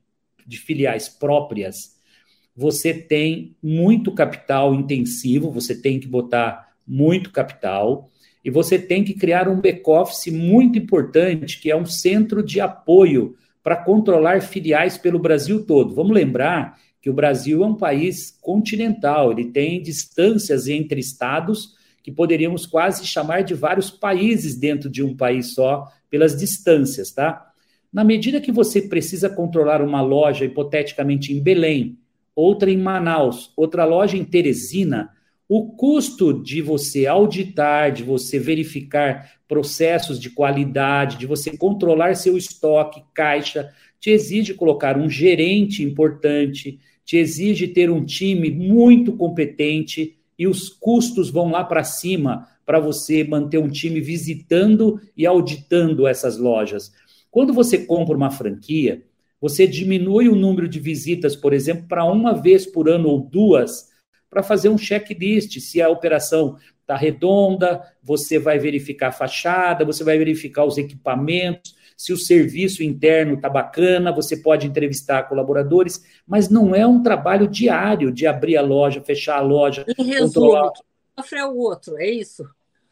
de 0.46 0.58
filiais 0.58 1.08
próprias, 1.08 1.96
você 2.56 2.92
tem 2.94 3.54
muito 3.62 4.12
capital 4.12 4.74
intensivo, 4.74 5.50
você 5.50 5.80
tem 5.80 6.00
que 6.00 6.08
botar 6.08 6.72
muito 6.86 7.30
capital 7.30 8.10
e 8.44 8.50
você 8.50 8.78
tem 8.78 9.04
que 9.04 9.14
criar 9.14 9.48
um 9.48 9.60
back-office 9.60 10.32
muito 10.32 10.78
importante, 10.78 11.60
que 11.60 11.70
é 11.70 11.76
um 11.76 11.84
centro 11.84 12.42
de 12.42 12.60
apoio 12.60 13.36
para 13.62 13.76
controlar 13.76 14.40
filiais 14.40 14.96
pelo 14.96 15.18
Brasil 15.18 15.66
todo. 15.66 15.94
Vamos 15.94 16.14
lembrar 16.14 16.78
que 17.06 17.10
o 17.10 17.14
Brasil 17.14 17.62
é 17.62 17.66
um 17.68 17.76
país 17.76 18.36
continental, 18.40 19.30
ele 19.30 19.44
tem 19.52 19.80
distâncias 19.80 20.66
entre 20.66 20.98
estados 20.98 21.76
que 22.02 22.10
poderíamos 22.10 22.66
quase 22.66 23.06
chamar 23.06 23.44
de 23.44 23.54
vários 23.54 23.92
países 23.92 24.56
dentro 24.56 24.90
de 24.90 25.04
um 25.04 25.16
país 25.16 25.54
só, 25.54 25.86
pelas 26.10 26.36
distâncias, 26.36 27.12
tá? 27.12 27.52
Na 27.92 28.02
medida 28.02 28.40
que 28.40 28.50
você 28.50 28.82
precisa 28.82 29.30
controlar 29.30 29.80
uma 29.82 30.02
loja, 30.02 30.44
hipoteticamente 30.44 31.32
em 31.32 31.40
Belém, 31.40 31.96
outra 32.34 32.72
em 32.72 32.76
Manaus, 32.76 33.52
outra 33.56 33.84
loja 33.84 34.16
em 34.16 34.24
Teresina, 34.24 35.10
o 35.48 35.76
custo 35.76 36.42
de 36.42 36.60
você 36.60 37.06
auditar, 37.06 37.92
de 37.92 38.02
você 38.02 38.36
verificar 38.36 39.30
processos 39.46 40.18
de 40.18 40.28
qualidade, 40.28 41.18
de 41.18 41.26
você 41.26 41.56
controlar 41.56 42.16
seu 42.16 42.36
estoque, 42.36 43.00
caixa, 43.14 43.72
te 44.00 44.10
exige 44.10 44.54
colocar 44.54 44.98
um 44.98 45.08
gerente 45.08 45.84
importante, 45.84 46.80
te 47.06 47.16
exige 47.16 47.68
ter 47.68 47.90
um 47.90 48.04
time 48.04 48.50
muito 48.50 49.12
competente 49.16 50.18
e 50.38 50.46
os 50.46 50.68
custos 50.68 51.30
vão 51.30 51.50
lá 51.50 51.64
para 51.64 51.84
cima 51.84 52.46
para 52.66 52.78
você 52.80 53.24
manter 53.24 53.58
um 53.58 53.68
time 53.68 54.00
visitando 54.00 55.00
e 55.16 55.24
auditando 55.24 56.06
essas 56.06 56.36
lojas. 56.36 56.92
Quando 57.30 57.54
você 57.54 57.78
compra 57.86 58.16
uma 58.16 58.30
franquia, 58.30 59.04
Você 59.40 59.66
diminui 59.66 60.28
o 60.28 60.34
número 60.34 60.68
de 60.68 60.80
visitas, 60.80 61.36
por 61.36 61.52
exemplo, 61.52 61.86
para 61.88 62.04
uma 62.04 62.32
vez 62.32 62.66
por 62.66 62.88
ano 62.88 63.08
ou 63.08 63.20
duas, 63.20 63.88
para 64.30 64.42
fazer 64.42 64.68
um 64.68 64.78
checklist. 64.78 65.60
Se 65.60 65.80
a 65.80 65.88
operação 65.88 66.56
está 66.80 66.96
redonda, 66.96 67.82
você 68.02 68.38
vai 68.38 68.58
verificar 68.58 69.08
a 69.08 69.12
fachada, 69.12 69.84
você 69.84 70.02
vai 70.02 70.16
verificar 70.18 70.64
os 70.64 70.78
equipamentos, 70.78 71.74
se 71.96 72.12
o 72.12 72.18
serviço 72.18 72.82
interno 72.82 73.34
está 73.34 73.48
bacana, 73.48 74.12
você 74.12 74.36
pode 74.36 74.66
entrevistar 74.66 75.22
colaboradores, 75.24 76.02
mas 76.26 76.50
não 76.50 76.74
é 76.74 76.86
um 76.86 77.02
trabalho 77.02 77.48
diário 77.48 78.12
de 78.12 78.26
abrir 78.26 78.56
a 78.56 78.62
loja, 78.62 79.02
fechar 79.02 79.38
a 79.38 79.42
loja. 79.42 79.84
Em 79.98 80.04
resumo, 80.04 80.72
sofre 81.18 81.38
é 81.38 81.46
o 81.46 81.56
outro, 81.56 81.98
é 81.98 82.10
isso? 82.10 82.44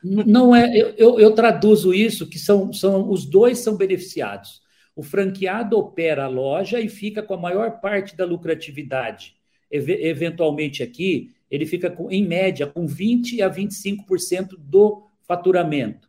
Não 0.03 0.55
é, 0.55 0.75
eu, 0.77 0.95
eu, 0.97 1.21
eu, 1.21 1.31
traduzo 1.33 1.93
isso 1.93 2.29
que 2.29 2.39
são, 2.39 2.73
são 2.73 3.11
os 3.11 3.25
dois 3.25 3.59
são 3.59 3.77
beneficiados. 3.77 4.63
O 4.95 5.03
franqueado 5.03 5.79
opera 5.79 6.25
a 6.25 6.29
loja 6.29 6.81
e 6.81 6.89
fica 6.89 7.23
com 7.23 7.35
a 7.35 7.41
maior 7.41 7.81
parte 7.81 8.17
da 8.17 8.25
lucratividade. 8.25 9.35
Eventualmente 9.71 10.83
aqui, 10.83 11.33
ele 11.51 11.67
fica 11.67 11.91
com, 11.91 12.11
em 12.11 12.25
média 12.25 12.67
com 12.67 12.87
20 12.87 13.43
a 13.43 13.51
25% 13.51 14.57
do 14.59 15.07
faturamento. 15.27 16.09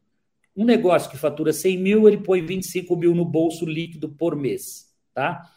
Um 0.56 0.66
negócio 0.66 1.10
que 1.10 1.18
fatura 1.18 1.52
100 1.52 1.78
mil, 1.78 2.08
ele 2.08 2.18
põe 2.18 2.46
25 2.46 2.96
mil 2.96 3.14
no 3.14 3.26
bolso 3.26 3.66
líquido 3.66 4.10
por 4.10 4.36
mês, 4.36 4.90
tá? 5.14 5.52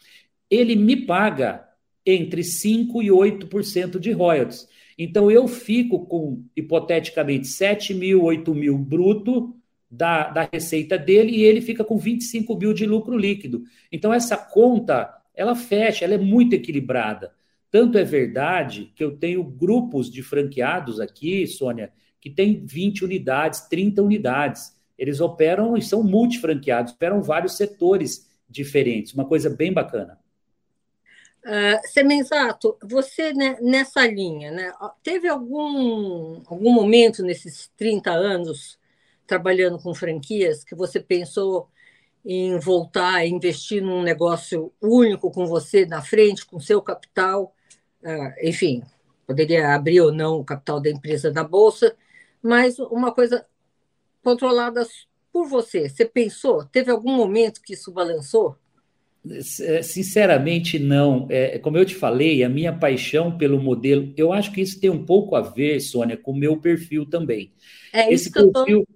Ele 0.49 0.75
me 0.75 1.05
paga 1.05 1.67
entre 2.05 2.41
5% 2.41 3.01
e 3.03 3.09
8% 3.09 3.99
de 3.99 4.11
royalties. 4.11 4.67
Então, 4.97 5.31
eu 5.31 5.47
fico 5.47 6.05
com, 6.05 6.43
hipoteticamente, 6.55 7.47
7 7.47 7.93
mil, 7.93 8.23
8 8.23 8.53
mil 8.53 8.77
bruto 8.77 9.55
da, 9.89 10.29
da 10.29 10.49
receita 10.51 10.97
dele 10.97 11.31
e 11.37 11.43
ele 11.43 11.61
fica 11.61 11.83
com 11.83 11.97
25 11.97 12.55
mil 12.57 12.73
de 12.73 12.85
lucro 12.85 13.17
líquido. 13.17 13.63
Então, 13.91 14.13
essa 14.13 14.35
conta, 14.35 15.09
ela 15.33 15.55
fecha, 15.55 16.03
ela 16.03 16.15
é 16.15 16.17
muito 16.17 16.53
equilibrada. 16.53 17.31
Tanto 17.71 17.97
é 17.97 18.03
verdade 18.03 18.91
que 18.95 19.03
eu 19.03 19.15
tenho 19.15 19.43
grupos 19.43 20.11
de 20.11 20.21
franqueados 20.23 20.99
aqui, 20.99 21.45
Sônia, 21.47 21.91
que 22.19 22.29
tem 22.29 22.65
20 22.65 23.05
unidades, 23.05 23.61
30 23.61 24.01
unidades. 24.01 24.75
Eles 24.99 25.21
operam 25.21 25.77
e 25.77 25.81
são 25.81 26.03
multifranqueados, 26.03 26.91
operam 26.91 27.23
vários 27.23 27.55
setores 27.55 28.29
diferentes, 28.49 29.13
uma 29.13 29.25
coisa 29.25 29.49
bem 29.49 29.71
bacana. 29.71 30.19
Uh, 31.45 31.79
Semenzato, 31.87 32.77
você 32.83 33.33
né, 33.33 33.57
nessa 33.61 34.05
linha, 34.05 34.51
né, 34.51 34.73
teve 35.01 35.25
algum, 35.29 36.41
algum 36.45 36.73
momento 36.73 37.23
nesses 37.23 37.71
30 37.77 38.11
anos 38.11 38.77
trabalhando 39.25 39.79
com 39.79 39.95
franquias 39.95 40.65
que 40.65 40.75
você 40.75 40.99
pensou 40.99 41.69
em 42.25 42.59
voltar 42.59 43.15
a 43.15 43.25
investir 43.25 43.81
num 43.81 44.03
negócio 44.03 44.73
único 44.81 45.31
com 45.31 45.45
você 45.45 45.85
na 45.85 46.01
frente, 46.01 46.45
com 46.45 46.59
seu 46.59 46.81
capital? 46.81 47.55
Uh, 48.03 48.45
enfim, 48.47 48.83
poderia 49.25 49.73
abrir 49.73 50.01
ou 50.01 50.11
não 50.11 50.39
o 50.39 50.43
capital 50.43 50.81
da 50.81 50.89
empresa 50.89 51.31
da 51.31 51.43
Bolsa, 51.43 51.95
mas 52.41 52.79
uma 52.79 53.13
coisa 53.13 53.45
controladas 54.23 55.07
por 55.31 55.47
você. 55.47 55.89
Você 55.89 56.05
pensou? 56.05 56.65
Teve 56.65 56.91
algum 56.91 57.15
momento 57.15 57.61
que 57.61 57.73
isso 57.73 57.91
balançou? 57.91 58.55
É, 59.61 59.81
sinceramente, 59.81 60.79
não. 60.79 61.27
É, 61.29 61.59
como 61.59 61.77
eu 61.77 61.85
te 61.85 61.93
falei, 61.93 62.43
a 62.43 62.49
minha 62.49 62.71
paixão 62.71 63.37
pelo 63.37 63.61
modelo, 63.61 64.13
eu 64.15 64.31
acho 64.31 64.51
que 64.51 64.61
isso 64.61 64.79
tem 64.79 64.89
um 64.89 65.05
pouco 65.05 65.35
a 65.35 65.41
ver, 65.41 65.79
Sônia, 65.81 66.17
com 66.17 66.31
o 66.31 66.37
meu 66.37 66.57
perfil 66.57 67.05
também. 67.05 67.51
É 67.91 68.11
Esse 68.11 68.31
perfil 68.31 68.85
tô... 68.85 68.87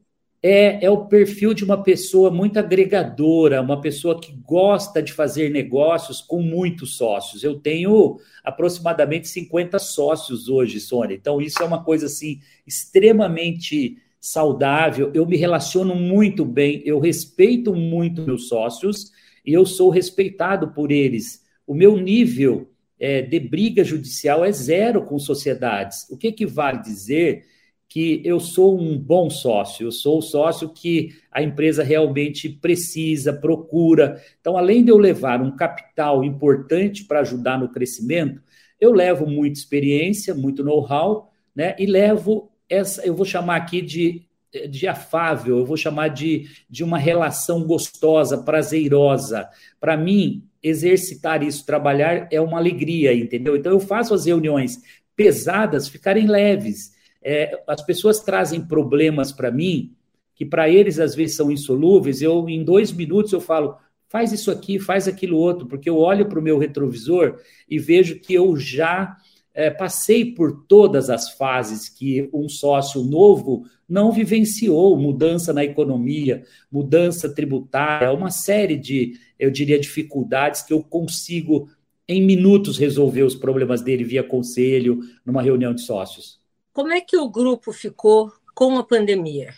é, 0.42 0.86
é 0.86 0.90
o 0.90 1.06
perfil 1.08 1.54
de 1.54 1.66
uma 1.66 1.84
pessoa 1.84 2.32
muito 2.32 2.58
agregadora, 2.58 3.62
uma 3.62 3.82
pessoa 3.82 4.20
que 4.20 4.34
gosta 4.46 5.04
de 5.04 5.12
fazer 5.12 5.50
negócios 5.50 6.22
com 6.22 6.42
muitos 6.42 6.96
sócios. 6.96 7.44
Eu 7.44 7.60
tenho 7.60 8.18
aproximadamente 8.44 9.28
50 9.28 9.78
sócios 9.78 10.48
hoje, 10.48 10.80
Sônia. 10.80 11.16
Então, 11.16 11.42
isso 11.42 11.62
é 11.62 11.66
uma 11.66 11.84
coisa 11.84 12.06
assim 12.06 12.40
extremamente 12.66 13.98
saudável, 14.24 15.12
eu 15.14 15.26
me 15.26 15.36
relaciono 15.36 15.94
muito 15.94 16.46
bem, 16.46 16.82
eu 16.86 16.98
respeito 16.98 17.76
muito 17.76 18.22
meus 18.22 18.48
sócios 18.48 19.12
e 19.46 19.52
eu 19.52 19.66
sou 19.66 19.90
respeitado 19.90 20.70
por 20.70 20.94
eles. 20.94 21.44
O 21.68 21.74
meu 21.74 21.98
nível 21.98 22.72
é, 22.98 23.22
de 23.22 23.38
briga 23.38 23.84
judicial 23.84 24.46
é 24.46 24.52
zero 24.54 25.04
com 25.04 25.20
sociedades. 25.20 26.10
O 26.10 26.16
que, 26.16 26.32
que 26.32 26.46
vale 26.46 26.82
dizer 26.82 27.44
que 27.90 28.22
eu 28.24 28.40
sou 28.40 28.80
um 28.80 28.98
bom 28.98 29.30
sócio, 29.30 29.88
eu 29.88 29.92
sou 29.92 30.20
o 30.20 30.22
sócio 30.22 30.70
que 30.70 31.10
a 31.30 31.44
empresa 31.44 31.84
realmente 31.84 32.48
precisa, 32.48 33.34
procura. 33.34 34.22
Então, 34.40 34.56
além 34.56 34.86
de 34.86 34.90
eu 34.90 34.98
levar 34.98 35.42
um 35.42 35.54
capital 35.54 36.24
importante 36.24 37.04
para 37.04 37.20
ajudar 37.20 37.60
no 37.60 37.68
crescimento, 37.68 38.42
eu 38.80 38.94
levo 38.94 39.28
muita 39.28 39.60
experiência, 39.60 40.34
muito 40.34 40.64
know-how, 40.64 41.30
né? 41.54 41.76
E 41.78 41.86
levo 41.86 42.53
essa 42.74 43.06
eu 43.06 43.16
vou 43.16 43.26
chamar 43.26 43.56
aqui 43.56 43.82
de, 43.82 44.24
de 44.70 44.88
afável, 44.88 45.60
eu 45.60 45.66
vou 45.66 45.78
chamar 45.78 46.10
de, 46.10 46.50
de 46.70 46.84
uma 46.84 46.98
relação 46.98 47.64
gostosa, 47.64 48.38
prazerosa. 48.38 49.48
Para 49.80 49.98
mim, 49.98 50.44
exercitar 50.62 51.44
isso, 51.44 51.66
trabalhar, 51.66 52.28
é 52.32 52.40
uma 52.40 52.58
alegria, 52.58 53.14
entendeu? 53.14 53.56
Então, 53.56 53.72
eu 53.72 53.80
faço 53.80 54.14
as 54.14 54.26
reuniões 54.26 54.82
pesadas 55.16 55.88
ficarem 55.88 56.28
leves. 56.28 56.94
É, 57.22 57.62
as 57.68 57.82
pessoas 57.82 58.20
trazem 58.20 58.62
problemas 58.62 59.32
para 59.32 59.52
mim 59.52 59.94
que 60.36 60.46
para 60.46 60.70
eles 60.70 61.00
às 61.00 61.16
vezes 61.16 61.36
são 61.36 61.52
insolúveis. 61.52 62.22
Eu 62.22 62.50
em 62.50 62.64
dois 62.64 62.92
minutos 62.92 63.32
eu 63.34 63.42
falo 63.42 63.78
faz 64.10 64.32
isso 64.32 64.52
aqui, 64.52 64.78
faz 64.78 65.08
aquilo 65.08 65.38
outro, 65.38 65.66
porque 65.66 65.90
eu 65.90 65.98
olho 65.98 66.28
para 66.28 66.40
o 66.40 66.42
meu 66.42 66.60
retrovisor 66.60 67.40
e 67.68 67.80
vejo 67.80 68.20
que 68.20 68.34
eu 68.34 68.56
já 68.56 69.18
é, 69.54 69.70
passei 69.70 70.34
por 70.34 70.66
todas 70.66 71.10
as 71.10 71.32
fases 71.32 71.88
que 71.88 72.30
um 72.34 72.50
sócio 72.50 73.04
novo 73.04 73.66
não 73.88 74.12
vivenciou, 74.12 74.98
mudança 74.98 75.54
na 75.54 75.64
economia, 75.64 76.44
mudança 76.72 77.30
tributária, 77.30 78.12
uma 78.12 78.32
série 78.32 78.76
de, 78.76 79.20
eu 79.38 79.52
diria, 79.52 79.80
dificuldades 79.80 80.64
que 80.64 80.74
eu 80.74 80.82
consigo 80.82 81.70
em 82.08 82.22
minutos 82.22 82.78
resolver 82.78 83.24
os 83.24 83.36
problemas 83.36 83.82
dele 83.82 84.04
via 84.04 84.24
conselho, 84.24 85.00
numa 85.26 85.42
reunião 85.42 85.74
de 85.74 85.82
sócios. 85.82 86.42
Como 86.74 86.92
é 86.92 87.00
que 87.00 87.16
o 87.16 87.30
grupo 87.30 87.72
ficou 87.72 88.32
com 88.56 88.78
a 88.78 88.84
pandemia? 88.84 89.54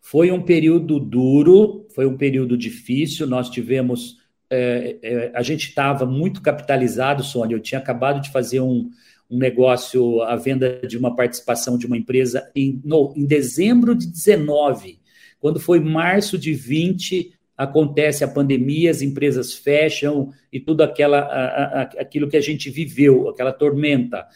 Foi 0.00 0.32
um 0.32 0.42
período 0.42 0.98
duro, 0.98 1.86
foi 1.94 2.06
um 2.06 2.16
período 2.16 2.56
difícil. 2.56 3.26
Nós 3.26 3.48
tivemos 3.48 4.18
é, 4.54 4.98
é, 5.02 5.32
a 5.34 5.42
gente 5.42 5.68
estava 5.68 6.04
muito 6.04 6.42
capitalizado, 6.42 7.24
Sônia. 7.24 7.54
Eu 7.54 7.60
tinha 7.60 7.78
acabado 7.78 8.20
de 8.20 8.30
fazer 8.30 8.60
um, 8.60 8.90
um 9.30 9.38
negócio, 9.38 10.20
a 10.22 10.36
venda 10.36 10.80
de 10.86 10.98
uma 10.98 11.16
participação 11.16 11.78
de 11.78 11.86
uma 11.86 11.96
empresa 11.96 12.50
em, 12.54 12.78
no, 12.84 13.14
em 13.16 13.24
dezembro 13.24 13.94
de 13.94 14.06
19. 14.06 14.98
Quando 15.40 15.58
foi 15.58 15.80
março 15.80 16.36
de 16.36 16.52
20, 16.52 17.32
acontece 17.56 18.24
a 18.24 18.28
pandemia, 18.28 18.90
as 18.90 19.00
empresas 19.00 19.54
fecham 19.54 20.30
e 20.52 20.60
tudo 20.60 20.82
aquela, 20.82 21.20
a, 21.20 21.80
a, 21.80 21.82
aquilo 22.00 22.28
que 22.28 22.36
a 22.36 22.42
gente 22.42 22.68
viveu, 22.68 23.30
aquela 23.30 23.54
tormenta. 23.54 24.26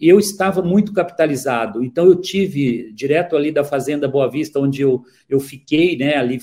Eu 0.00 0.18
estava 0.18 0.62
muito 0.62 0.94
capitalizado, 0.94 1.84
então 1.84 2.06
eu 2.06 2.16
tive 2.16 2.90
direto 2.92 3.36
ali 3.36 3.52
da 3.52 3.64
Fazenda 3.64 4.08
Boa 4.08 4.30
Vista, 4.30 4.60
onde 4.60 4.80
eu, 4.80 5.04
eu 5.28 5.40
fiquei, 5.40 5.98
né, 5.98 6.16
ali 6.16 6.38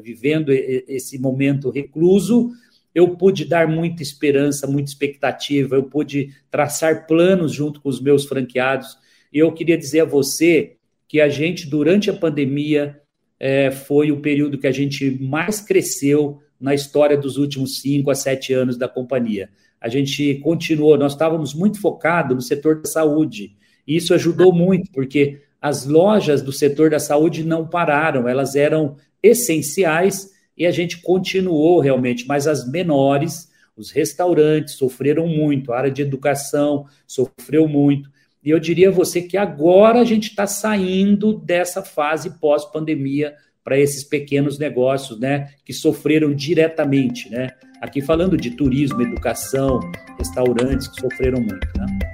vivendo 0.00 0.50
esse 0.50 1.18
momento 1.18 1.70
recluso, 1.70 2.52
eu 2.94 3.16
pude 3.16 3.44
dar 3.44 3.68
muita 3.68 4.02
esperança, 4.02 4.66
muita 4.66 4.90
expectativa, 4.90 5.76
eu 5.76 5.84
pude 5.84 6.34
traçar 6.50 7.06
planos 7.06 7.52
junto 7.52 7.80
com 7.80 7.88
os 7.88 8.00
meus 8.00 8.24
franqueados. 8.24 8.98
E 9.32 9.38
eu 9.38 9.52
queria 9.52 9.78
dizer 9.78 10.00
a 10.00 10.04
você 10.04 10.76
que 11.06 11.20
a 11.20 11.28
gente, 11.28 11.68
durante 11.68 12.10
a 12.10 12.14
pandemia, 12.14 13.00
é, 13.38 13.70
foi 13.70 14.12
o 14.12 14.20
período 14.20 14.58
que 14.58 14.66
a 14.66 14.72
gente 14.72 15.18
mais 15.22 15.60
cresceu 15.60 16.40
na 16.60 16.74
história 16.74 17.16
dos 17.16 17.36
últimos 17.36 17.80
cinco 17.80 18.10
a 18.10 18.14
sete 18.14 18.52
anos 18.52 18.76
da 18.76 18.88
companhia. 18.88 19.48
A 19.80 19.88
gente 19.88 20.34
continuou, 20.36 20.98
nós 20.98 21.12
estávamos 21.12 21.54
muito 21.54 21.80
focados 21.80 22.34
no 22.34 22.42
setor 22.42 22.82
da 22.82 22.88
saúde. 22.88 23.56
E 23.86 23.96
isso 23.96 24.12
ajudou 24.12 24.52
muito, 24.52 24.90
porque 24.92 25.40
as 25.60 25.86
lojas 25.86 26.42
do 26.42 26.52
setor 26.52 26.90
da 26.90 26.98
saúde 26.98 27.44
não 27.44 27.66
pararam, 27.66 28.28
elas 28.28 28.54
eram 28.54 28.96
essenciais 29.22 30.30
e 30.60 30.66
a 30.66 30.70
gente 30.70 30.98
continuou 30.98 31.80
realmente, 31.80 32.28
mas 32.28 32.46
as 32.46 32.70
menores, 32.70 33.50
os 33.74 33.90
restaurantes 33.90 34.74
sofreram 34.74 35.26
muito, 35.26 35.72
a 35.72 35.78
área 35.78 35.90
de 35.90 36.02
educação 36.02 36.84
sofreu 37.06 37.66
muito. 37.66 38.10
E 38.44 38.50
eu 38.50 38.60
diria 38.60 38.90
a 38.90 38.92
você 38.92 39.22
que 39.22 39.38
agora 39.38 39.98
a 40.00 40.04
gente 40.04 40.28
está 40.28 40.46
saindo 40.46 41.32
dessa 41.32 41.82
fase 41.82 42.38
pós-pandemia 42.38 43.34
para 43.64 43.78
esses 43.78 44.04
pequenos 44.04 44.58
negócios, 44.58 45.18
né, 45.18 45.48
que 45.64 45.72
sofreram 45.72 46.34
diretamente, 46.34 47.30
né? 47.30 47.48
Aqui 47.80 48.02
falando 48.02 48.36
de 48.36 48.50
turismo, 48.50 49.00
educação, 49.00 49.80
restaurantes 50.18 50.88
que 50.88 51.00
sofreram 51.00 51.40
muito, 51.40 51.68
né? 51.78 52.09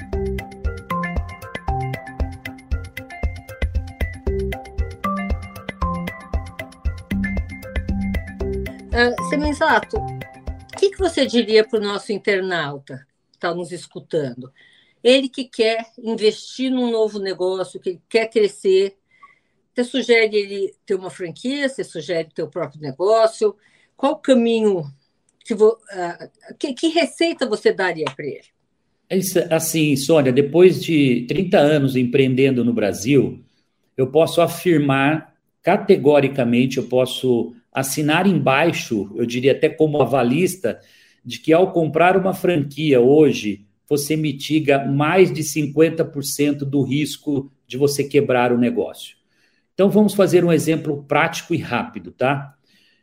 Uh, 8.97 9.29
Semenzato, 9.29 9.99
O 9.99 10.79
que, 10.79 10.89
que 10.89 10.99
você 10.99 11.27
diria 11.27 11.63
para 11.63 11.79
o 11.79 11.83
nosso 11.83 12.15
internauta 12.15 13.07
que 13.31 13.37
está 13.37 13.55
nos 13.55 13.71
escutando? 13.71 14.51
Ele 15.05 15.29
que 15.29 15.45
quer 15.45 15.85
investir 16.03 16.71
num 16.71 16.91
novo 16.91 17.19
negócio, 17.19 17.79
que 17.79 18.01
quer 18.09 18.31
crescer, 18.31 18.97
você 19.75 19.85
sugere 19.85 20.35
ele 20.35 20.75
ter 20.87 20.95
uma 20.95 21.11
franquia? 21.11 21.69
Você 21.69 21.85
sugere 21.85 22.31
ter 22.35 22.43
o 22.43 22.49
próprio 22.49 22.81
negócio? 22.81 23.55
Qual 23.95 24.13
o 24.13 24.17
caminho 24.17 24.91
que, 25.45 25.55
vo, 25.55 25.73
uh, 25.73 26.55
que, 26.59 26.73
que 26.73 26.89
receita 26.89 27.47
você 27.47 27.75
daria 27.75 28.07
para 28.07 28.25
ele? 28.25 28.47
Assim, 29.51 29.95
Sônia, 29.95 30.33
depois 30.33 30.83
de 30.83 31.27
30 31.29 31.59
anos 31.59 31.97
empreendendo 31.97 32.65
no 32.65 32.73
Brasil, 32.73 33.45
eu 33.95 34.07
posso 34.07 34.41
afirmar 34.41 35.37
categoricamente, 35.63 36.79
eu 36.79 36.85
posso 36.85 37.55
assinar 37.77 38.27
embaixo, 38.27 39.13
eu 39.17 39.27
diria 39.27 39.53
até 39.53 39.69
como 39.69 40.01
avalista, 40.01 40.81
de 41.23 41.39
que 41.39 41.53
ao 41.53 41.73
comprar 41.73 42.17
uma 42.17 42.33
franquia 42.33 43.03
hoje, 43.03 43.67
você 43.87 44.17
mitiga 44.17 44.83
mais 44.87 45.31
de 45.31 45.43
50% 45.43 46.61
do 46.61 46.81
risco 46.81 47.53
de 47.67 47.77
você 47.77 48.03
quebrar 48.03 48.51
o 48.51 48.57
negócio. 48.57 49.19
Então 49.75 49.91
vamos 49.91 50.15
fazer 50.15 50.43
um 50.43 50.51
exemplo 50.51 51.05
prático 51.07 51.55
e 51.55 51.59
rápido, 51.59 52.13
tá? 52.13 52.55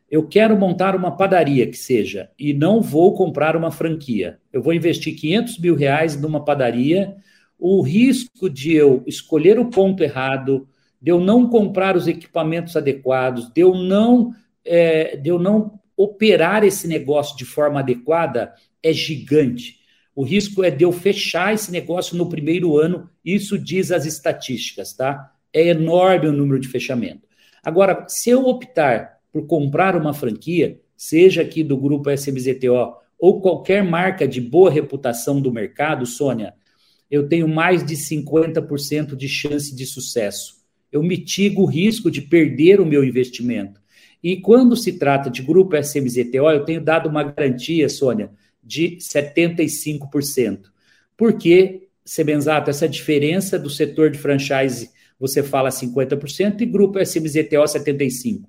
Eu 0.10 0.28
quero 0.28 0.58
montar 0.58 0.96
uma 0.96 1.16
padaria 1.16 1.68
que 1.68 1.78
seja 1.78 2.32
e 2.38 2.52
não 2.52 2.82
vou 2.82 3.14
comprar 3.14 3.56
uma 3.56 3.70
franquia. 3.70 4.40
Eu 4.52 4.64
vou 4.64 4.74
investir 4.74 5.16
500 5.16 5.60
mil 5.60 5.76
reais 5.76 6.20
numa 6.20 6.44
padaria. 6.44 7.16
O 7.60 7.84
risco 7.84 8.50
de 8.50 8.74
eu 8.74 9.04
escolher 9.06 9.60
o 9.60 9.70
ponto 9.70 10.02
errado, 10.02 10.68
de 11.00 11.12
eu 11.12 11.20
não 11.20 11.48
comprar 11.48 11.96
os 11.96 12.08
equipamentos 12.08 12.76
adequados, 12.76 13.52
de 13.54 13.62
eu 13.62 13.76
não, 13.76 14.34
é, 14.66 15.18
de 15.18 15.30
eu 15.30 15.40
não 15.40 15.80
operar 15.96 16.64
esse 16.64 16.88
negócio 16.88 17.38
de 17.38 17.46
forma 17.46 17.80
adequada 17.80 18.54
é 18.82 18.92
gigante. 18.92 19.80
O 20.16 20.24
risco 20.24 20.64
é 20.64 20.70
de 20.70 20.84
eu 20.84 20.92
fechar 20.92 21.54
esse 21.54 21.72
negócio 21.72 22.16
no 22.18 22.30
primeiro 22.30 22.78
ano, 22.78 23.10
isso 23.24 23.58
diz 23.58 23.92
as 23.92 24.06
estatísticas, 24.06 24.94
tá? 24.94 25.32
É 25.52 25.68
enorme 25.68 26.28
o 26.28 26.34
número 26.34 26.60
de 26.60 26.68
fechamento. 26.68 27.28
Agora, 27.64 28.06
se 28.08 28.30
eu 28.30 28.46
optar 28.46 29.20
por 29.32 29.48
comprar 29.48 29.96
uma 29.96 30.14
franquia, 30.14 30.80
seja 30.96 31.42
aqui 31.42 31.64
do 31.64 31.78
grupo 31.78 32.12
SMZTO 32.12 32.96
ou 33.18 33.42
qualquer 33.42 33.84
marca 33.84 34.28
de 34.28 34.42
boa 34.42 34.70
reputação 34.70 35.42
do 35.42 35.52
mercado, 35.52 36.06
Sônia, 36.06 36.54
eu 37.10 37.28
tenho 37.28 37.48
mais 37.48 37.86
de 37.86 37.96
50% 37.96 39.16
de 39.16 39.28
chance 39.28 39.76
de 39.76 39.86
sucesso. 39.86 40.64
Eu 40.92 41.02
mitigo 41.02 41.64
o 41.64 41.68
risco 41.68 42.12
de 42.12 42.22
perder 42.22 42.80
o 42.80 42.86
meu 42.86 43.04
investimento. 43.04 43.82
E 44.24 44.38
quando 44.38 44.76
se 44.76 44.94
trata 44.94 45.30
de 45.30 45.42
grupo 45.42 45.76
SMZTO, 45.76 46.50
eu 46.50 46.64
tenho 46.64 46.82
dado 46.82 47.10
uma 47.10 47.24
garantia, 47.24 47.90
Sônia, 47.90 48.32
de 48.64 48.98
75%. 48.98 50.72
Por 51.18 51.38
que, 51.38 51.90
Sebenzato, 52.06 52.70
essa 52.70 52.88
diferença 52.88 53.60
do 53.60 53.70
setor 53.70 54.10
de 54.10 54.18
franchise, 54.18 54.90
você 55.20 55.44
fala 55.44 55.70
50% 55.70 56.62
e 56.62 56.66
grupo 56.66 57.00
SMZTO 57.00 57.64
75%? 57.64 58.44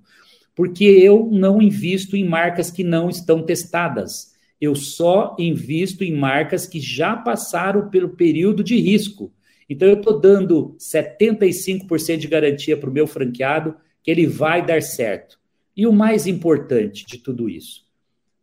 porque 0.55 0.85
eu 0.85 1.29
não 1.31 1.61
invisto 1.61 2.17
em 2.17 2.25
marcas 2.25 2.71
que 2.71 2.85
não 2.85 3.11
estão 3.11 3.43
testadas. 3.43 4.33
Eu 4.61 4.75
só 4.75 5.35
invisto 5.39 6.05
em 6.05 6.15
marcas 6.15 6.67
que 6.67 6.81
já 6.81 7.17
passaram 7.17 7.91
pelo 7.91 8.11
período 8.11 8.63
de 8.63 8.77
risco. 8.77 9.33
Então, 9.69 9.89
eu 9.89 9.97
estou 9.97 10.21
dando 10.21 10.77
75% 10.79 12.17
de 12.19 12.29
garantia 12.29 12.77
para 12.77 12.89
o 12.89 12.93
meu 12.93 13.07
franqueado 13.07 13.75
que 14.03 14.11
ele 14.11 14.27
vai 14.27 14.65
dar 14.65 14.81
certo. 14.83 15.39
E 15.77 15.87
o 15.87 15.93
mais 15.93 16.27
importante 16.27 17.05
de 17.07 17.19
tudo 17.19 17.49
isso, 17.49 17.85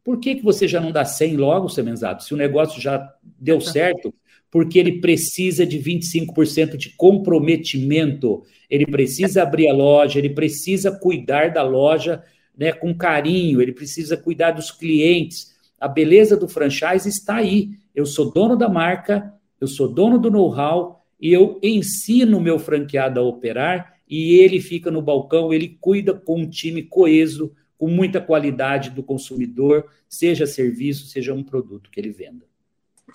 por 0.03 0.19
que, 0.19 0.35
que 0.35 0.43
você 0.43 0.67
já 0.67 0.81
não 0.81 0.91
dá 0.91 1.05
100 1.05 1.37
logo, 1.37 1.69
Semenzato? 1.69 2.23
Se 2.23 2.33
o 2.33 2.37
negócio 2.37 2.81
já 2.81 3.13
deu 3.39 3.61
certo, 3.61 4.13
porque 4.51 4.77
ele 4.77 4.99
precisa 4.99 5.65
de 5.65 5.79
25% 5.79 6.75
de 6.75 6.89
comprometimento. 6.89 8.43
Ele 8.69 8.85
precisa 8.85 9.43
abrir 9.43 9.69
a 9.69 9.73
loja, 9.73 10.19
ele 10.19 10.31
precisa 10.31 10.91
cuidar 10.91 11.53
da 11.53 11.63
loja 11.63 12.21
né, 12.55 12.73
com 12.73 12.93
carinho, 12.93 13.61
ele 13.61 13.71
precisa 13.71 14.17
cuidar 14.17 14.51
dos 14.51 14.69
clientes. 14.69 15.55
A 15.79 15.87
beleza 15.87 16.35
do 16.35 16.49
franchise 16.49 17.07
está 17.07 17.37
aí. 17.37 17.69
Eu 17.95 18.05
sou 18.05 18.29
dono 18.29 18.57
da 18.57 18.67
marca, 18.67 19.33
eu 19.59 19.67
sou 19.67 19.87
dono 19.87 20.19
do 20.19 20.29
know-how 20.29 21.01
e 21.19 21.31
eu 21.31 21.57
ensino 21.63 22.37
o 22.37 22.41
meu 22.41 22.59
franqueado 22.59 23.19
a 23.19 23.23
operar 23.23 23.90
e 24.11 24.35
ele 24.39 24.59
fica 24.59 24.91
no 24.91 25.01
balcão, 25.01 25.51
ele 25.51 25.77
cuida 25.81 26.13
com 26.13 26.41
um 26.41 26.49
time 26.49 26.83
coeso, 26.83 27.55
com 27.77 27.87
muita 27.87 28.21
qualidade 28.21 28.91
do 28.91 29.01
consumidor, 29.01 29.89
seja 30.07 30.45
serviço, 30.45 31.07
seja 31.07 31.33
um 31.33 31.43
produto 31.43 31.89
que 31.89 31.99
ele 31.99 32.11
venda 32.11 32.51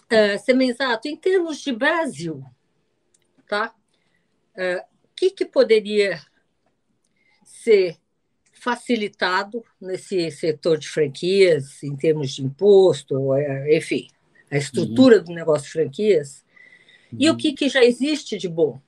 uh, 0.07 0.39
Semenzato, 0.45 1.09
em 1.09 1.17
termos 1.17 1.59
de 1.59 1.73
Brasil, 1.73 2.43
tá? 3.49 3.75
O 4.57 4.61
é, 4.61 4.85
que, 5.15 5.31
que 5.31 5.45
poderia 5.45 6.21
ser 7.45 7.97
facilitado 8.53 9.63
nesse 9.81 10.31
setor 10.31 10.79
de 10.79 10.89
franquias, 10.89 11.83
em 11.83 11.95
termos 11.95 12.33
de 12.33 12.43
imposto, 12.43 13.35
é, 13.35 13.77
enfim, 13.77 14.09
a 14.51 14.57
estrutura 14.57 15.19
uhum. 15.19 15.25
do 15.25 15.35
negócio 15.35 15.67
de 15.67 15.73
franquias, 15.73 16.45
uhum. 17.13 17.19
e 17.21 17.29
o 17.29 17.33
uhum. 17.33 17.39
que, 17.39 17.53
que 17.53 17.69
já 17.69 17.85
existe 17.85 18.39
de 18.39 18.49
bom? 18.49 18.81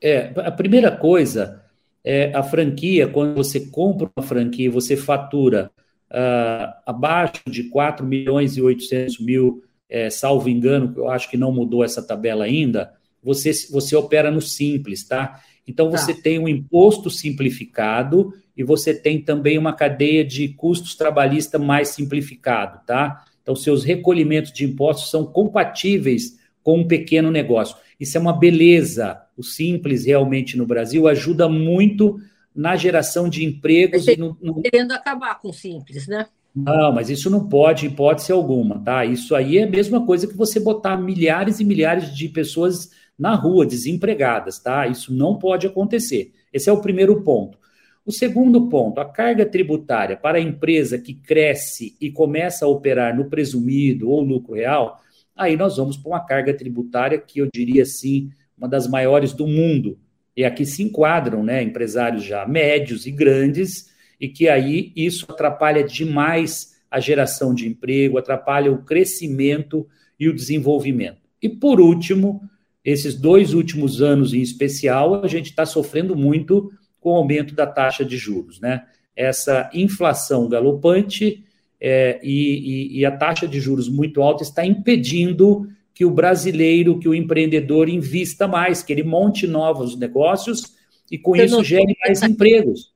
É, 0.00 0.32
a 0.36 0.50
primeira 0.50 0.90
coisa 0.90 1.62
é 2.04 2.32
a 2.34 2.42
franquia, 2.42 3.08
quando 3.08 3.34
você 3.34 3.60
compra 3.60 4.10
uma 4.16 4.24
franquia, 4.24 4.70
você 4.70 4.96
fatura 4.96 5.70
uh, 6.10 6.72
abaixo 6.86 7.42
de 7.46 7.64
4 7.64 8.06
milhões 8.06 8.56
e 8.56 8.62
800 8.62 9.18
mil 9.20 9.62
é, 9.88 10.10
salvo 10.10 10.48
engano, 10.48 10.92
eu 10.96 11.08
acho 11.08 11.30
que 11.30 11.36
não 11.36 11.52
mudou 11.52 11.84
essa 11.84 12.02
tabela 12.02 12.44
ainda, 12.44 12.92
você, 13.22 13.52
você 13.70 13.94
opera 13.96 14.30
no 14.30 14.40
simples, 14.40 15.06
tá? 15.06 15.40
Então 15.66 15.90
você 15.90 16.14
tá. 16.14 16.22
tem 16.22 16.38
um 16.38 16.48
imposto 16.48 17.10
simplificado 17.10 18.32
e 18.56 18.62
você 18.62 18.94
tem 18.94 19.20
também 19.20 19.58
uma 19.58 19.72
cadeia 19.72 20.24
de 20.24 20.48
custos 20.48 20.94
trabalhista 20.94 21.58
mais 21.58 21.88
simplificado, 21.88 22.80
tá? 22.86 23.24
Então 23.42 23.56
seus 23.56 23.84
recolhimentos 23.84 24.52
de 24.52 24.64
impostos 24.64 25.10
são 25.10 25.26
compatíveis 25.26 26.38
com 26.62 26.78
um 26.78 26.86
pequeno 26.86 27.30
negócio. 27.30 27.76
Isso 27.98 28.16
é 28.16 28.20
uma 28.20 28.32
beleza. 28.32 29.20
O 29.36 29.42
simples 29.42 30.06
realmente 30.06 30.56
no 30.56 30.66
Brasil 30.66 31.06
ajuda 31.06 31.48
muito 31.48 32.18
na 32.54 32.74
geração 32.74 33.28
de 33.28 33.44
empregos. 33.44 34.06
e 34.08 34.16
no, 34.16 34.36
no... 34.40 34.62
Querendo 34.62 34.92
acabar 34.92 35.38
com 35.40 35.50
o 35.50 35.52
simples, 35.52 36.06
né? 36.06 36.26
Não, 36.54 36.90
mas 36.90 37.10
isso 37.10 37.28
não 37.28 37.46
pode, 37.46 37.86
hipótese 37.86 38.32
alguma, 38.32 38.82
tá? 38.82 39.04
Isso 39.04 39.34
aí 39.34 39.58
é 39.58 39.64
a 39.64 39.70
mesma 39.70 40.06
coisa 40.06 40.26
que 40.26 40.34
você 40.34 40.58
botar 40.58 40.96
milhares 40.96 41.60
e 41.60 41.64
milhares 41.64 42.16
de 42.16 42.30
pessoas 42.30 42.90
na 43.18 43.34
rua, 43.34 43.66
desempregadas, 43.66 44.58
tá? 44.58 44.86
Isso 44.86 45.12
não 45.12 45.38
pode 45.38 45.66
acontecer. 45.66 46.32
Esse 46.50 46.70
é 46.70 46.72
o 46.72 46.80
primeiro 46.80 47.22
ponto. 47.22 47.58
O 48.06 48.12
segundo 48.12 48.68
ponto, 48.68 49.00
a 49.00 49.04
carga 49.04 49.44
tributária 49.44 50.16
para 50.16 50.38
a 50.38 50.40
empresa 50.40 50.96
que 50.96 51.12
cresce 51.12 51.94
e 52.00 52.10
começa 52.10 52.64
a 52.64 52.68
operar 52.68 53.14
no 53.14 53.26
presumido 53.26 54.08
ou 54.08 54.22
lucro 54.22 54.54
real, 54.54 55.00
aí 55.34 55.56
nós 55.56 55.76
vamos 55.76 55.98
para 55.98 56.10
uma 56.10 56.24
carga 56.24 56.54
tributária 56.54 57.18
que 57.18 57.40
eu 57.40 57.48
diria 57.52 57.82
assim, 57.82 58.30
uma 58.56 58.68
das 58.68 58.86
maiores 58.88 59.32
do 59.32 59.46
mundo. 59.46 59.98
E 60.36 60.44
aqui 60.44 60.66
se 60.66 60.82
enquadram, 60.82 61.42
né, 61.42 61.62
empresários 61.62 62.24
já 62.24 62.46
médios 62.46 63.06
e 63.06 63.10
grandes 63.10 63.90
e 64.20 64.28
que 64.28 64.48
aí 64.48 64.92
isso 64.96 65.26
atrapalha 65.28 65.82
demais 65.82 66.76
a 66.90 67.00
geração 67.00 67.54
de 67.54 67.68
emprego, 67.68 68.18
atrapalha 68.18 68.72
o 68.72 68.82
crescimento 68.82 69.86
e 70.18 70.28
o 70.28 70.34
desenvolvimento. 70.34 71.18
E 71.42 71.48
por 71.48 71.80
último, 71.80 72.42
esses 72.84 73.14
dois 73.14 73.52
últimos 73.52 74.00
anos 74.00 74.32
em 74.32 74.40
especial, 74.40 75.22
a 75.24 75.28
gente 75.28 75.50
está 75.50 75.66
sofrendo 75.66 76.16
muito 76.16 76.72
com 77.00 77.12
o 77.12 77.16
aumento 77.16 77.54
da 77.54 77.66
taxa 77.66 78.04
de 78.04 78.16
juros, 78.16 78.60
né? 78.60 78.84
Essa 79.14 79.70
inflação 79.72 80.48
galopante 80.48 81.44
é, 81.80 82.20
e, 82.22 82.94
e, 82.94 83.00
e, 83.00 83.06
a 83.06 83.10
taxa 83.10 83.46
de 83.46 83.60
juros 83.60 83.88
muito 83.88 84.22
alta 84.22 84.42
está 84.42 84.64
impedindo 84.64 85.68
que 85.96 86.04
o 86.04 86.10
brasileiro, 86.10 87.00
que 87.00 87.08
o 87.08 87.14
empreendedor 87.14 87.88
invista 87.88 88.46
mais, 88.46 88.82
que 88.82 88.92
ele 88.92 89.02
monte 89.02 89.46
novos 89.46 89.96
negócios 89.96 90.76
e 91.10 91.18
com 91.18 91.32
Você 91.32 91.46
isso 91.46 91.64
gere 91.64 91.96
mais 92.04 92.22
empregos 92.22 92.94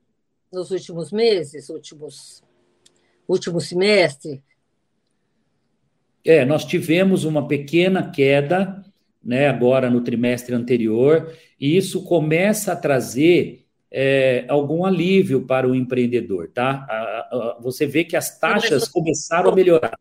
nos 0.53 0.71
últimos 0.71 1.13
meses, 1.13 1.69
últimos, 1.69 2.43
último 3.29 3.61
semestre? 3.61 4.43
É, 6.25 6.45
nós 6.45 6.65
tivemos 6.65 7.25
uma 7.25 7.47
pequena 7.47 8.11
queda, 8.11 8.85
né, 9.23 9.49
agora 9.49 9.89
no 9.89 10.03
trimestre 10.03 10.55
anterior, 10.55 11.35
e 11.59 11.77
isso 11.77 12.05
começa 12.05 12.73
a 12.73 12.77
trazer 12.77 13.65
é, 13.91 14.45
algum 14.49 14.85
alívio 14.85 15.47
para 15.47 15.69
o 15.69 15.75
empreendedor, 15.75 16.51
tá? 16.53 16.87
A, 16.89 16.95
a, 16.95 17.59
você 17.61 17.87
vê 17.87 18.05
que 18.05 18.17
as 18.17 18.39
taxas 18.39 18.89
começaram 18.89 19.51
a 19.51 19.55
melhorar. 19.55 19.99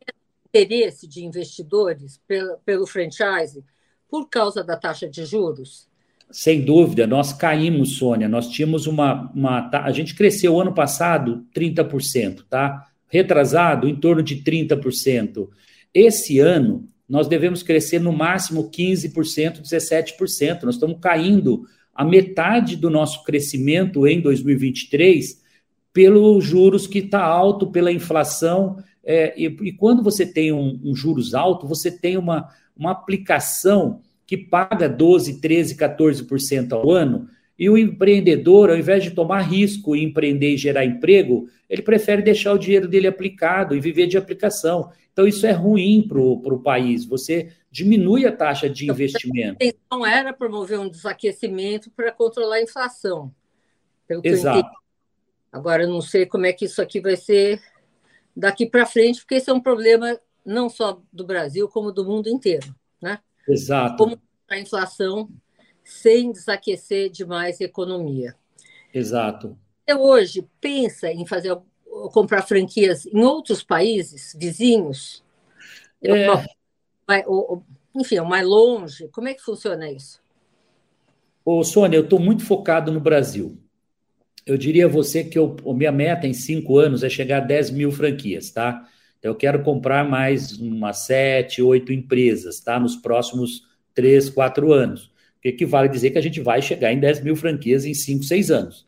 Interesse 0.50 1.08
de 1.08 1.24
investidores 1.24 2.20
pelo, 2.28 2.58
pelo 2.66 2.88
franchise 2.88 3.64
por 4.10 4.28
causa 4.30 4.64
da 4.64 4.76
taxa 4.76 5.08
de 5.08 5.24
juros? 5.26 5.88
Sem 6.32 6.62
dúvida, 6.62 7.08
nós 7.08 7.34
caímos, 7.34 7.98
Sônia. 7.98 8.28
Nós 8.28 8.50
tínhamos 8.50 8.88
uma, 8.88 9.32
uma. 9.34 9.70
A 9.72 9.92
gente 9.92 10.16
cresceu 10.16 10.60
ano 10.60 10.74
passado 10.74 11.46
30%, 11.56 12.44
tá? 12.50 12.90
retrasado, 13.10 13.90
em 13.90 13.96
torno 13.96 14.22
de 14.24 14.38
30%. 14.38 15.50
Esse 15.94 16.40
ano, 16.40 16.88
nós 17.08 17.28
devemos 17.28 17.64
crescer 17.64 18.00
no 18.00 18.14
máximo 18.14 18.70
15%, 18.70 19.62
17%. 19.62 20.64
Nós 20.64 20.76
estamos 20.76 21.00
caindo 21.02 21.66
a 21.94 22.06
metade 22.06 22.76
do 22.76 22.90
nosso 22.90 23.24
crescimento 23.24 24.08
em 24.08 24.22
2023 24.22 25.42
pelos 25.92 26.46
juros 26.46 26.86
que 26.86 27.00
está 27.00 27.22
alto, 27.22 27.72
pela 27.72 27.92
inflação. 27.92 28.78
É, 29.12 29.34
e, 29.36 29.46
e, 29.46 29.72
quando 29.72 30.04
você 30.04 30.24
tem 30.24 30.52
um, 30.52 30.80
um 30.84 30.96
juros 30.96 31.34
alto, 31.34 31.66
você 31.66 31.90
tem 31.90 32.16
uma, 32.16 32.48
uma 32.78 32.92
aplicação 32.92 34.04
que 34.24 34.38
paga 34.38 34.88
12, 34.88 35.42
13, 35.42 35.76
14% 35.76 36.74
ao 36.74 36.92
ano, 36.92 37.28
e 37.58 37.68
o 37.72 37.76
empreendedor, 37.76 38.70
ao 38.70 38.78
invés 38.78 39.04
de 39.04 39.10
tomar 39.10 39.42
risco 39.42 39.96
e 39.96 40.04
empreender 40.04 40.54
e 40.54 40.58
gerar 40.58 40.86
emprego, 40.86 41.50
ele 41.68 41.82
prefere 41.82 42.22
deixar 42.22 42.54
o 42.54 42.60
dinheiro 42.60 42.88
dele 42.88 43.08
aplicado 43.08 43.76
e 43.76 43.80
viver 43.80 44.06
de 44.06 44.16
aplicação. 44.16 44.92
Então, 45.12 45.26
isso 45.28 45.48
é 45.48 45.52
ruim 45.54 46.08
para 46.08 46.20
o 46.22 46.62
país. 46.62 47.04
Você 47.04 47.52
diminui 47.72 48.28
a 48.28 48.32
taxa 48.32 48.70
de 48.70 48.84
então, 48.84 48.96
investimento. 48.96 49.58
A 49.60 49.66
intenção 49.66 50.06
era 50.06 50.32
promover 50.34 50.80
um 50.80 50.88
desaquecimento 50.88 51.90
para 51.90 52.12
controlar 52.12 52.58
a 52.58 52.62
inflação. 52.62 53.34
Exato. 54.24 54.70
Agora, 55.52 55.82
eu 55.82 55.90
não 55.90 56.00
sei 56.00 56.28
como 56.28 56.46
é 56.46 56.54
que 56.54 56.66
isso 56.66 56.80
aqui 56.80 57.02
vai 57.02 57.16
ser 57.16 57.60
daqui 58.40 58.66
para 58.66 58.86
frente, 58.86 59.20
porque 59.20 59.36
esse 59.36 59.50
é 59.50 59.54
um 59.54 59.60
problema 59.60 60.20
não 60.46 60.70
só 60.70 61.02
do 61.12 61.26
Brasil, 61.26 61.68
como 61.68 61.92
do 61.92 62.06
mundo 62.06 62.30
inteiro. 62.30 62.74
Né? 63.02 63.20
Exato. 63.48 63.98
Como 63.98 64.20
a 64.50 64.58
inflação 64.58 65.30
sem 65.84 66.32
desaquecer 66.32 67.10
demais 67.10 67.60
a 67.60 67.66
economia. 67.66 68.36
Exato. 68.94 69.58
Você 69.86 69.96
hoje 69.96 70.48
pensa 70.62 71.12
em 71.12 71.26
fazer 71.26 71.58
comprar 72.14 72.44
franquias 72.44 73.06
em 73.06 73.24
outros 73.24 73.64
países 73.64 74.36
vizinhos? 74.40 75.24
É... 76.02 76.28
Ou, 77.26 77.64
enfim, 77.96 78.20
mais 78.22 78.46
longe? 78.46 79.08
Como 79.10 79.28
é 79.28 79.34
que 79.34 79.42
funciona 79.42 79.92
isso? 79.92 80.22
Ô, 81.44 81.64
Sônia, 81.64 81.98
eu 81.98 82.04
estou 82.04 82.20
muito 82.20 82.46
focado 82.46 82.92
no 82.92 83.00
Brasil. 83.00 83.58
Eu 84.46 84.58
diria 84.58 84.86
a 84.86 84.90
você 84.90 85.24
que 85.24 85.38
a 85.38 85.74
minha 85.74 85.92
meta 85.92 86.28
em 86.28 86.34
cinco 86.34 86.78
anos 86.78 87.04
é 87.04 87.10
chegar 87.10 87.38
a 87.38 87.46
10 87.46 87.72
mil 87.72 87.92
franquias, 87.92 88.50
tá? 88.52 88.88
Então, 89.20 89.32
eu 89.32 89.36
quero 89.36 89.62
comprar 89.64 90.08
mais 90.08 90.58
umas 90.58 91.06
sete, 91.06 91.62
oito 91.62 91.92
empresas, 91.92 92.60
tá? 92.60 92.80
Nos 92.80 92.96
próximos 92.96 93.64
três, 93.94 94.30
quatro 94.30 94.72
anos. 94.72 95.12
O 95.38 95.52
que 95.52 95.66
a 95.74 95.88
dizer 95.88 96.12
que 96.12 96.18
a 96.18 96.22
gente 96.22 96.42
vai 96.42 96.62
chegar 96.62 96.92
em 96.92 97.00
10 97.00 97.24
mil 97.24 97.36
franquias 97.36 97.86
em 97.86 97.94
cinco, 97.94 98.24
seis 98.24 98.50
anos. 98.50 98.86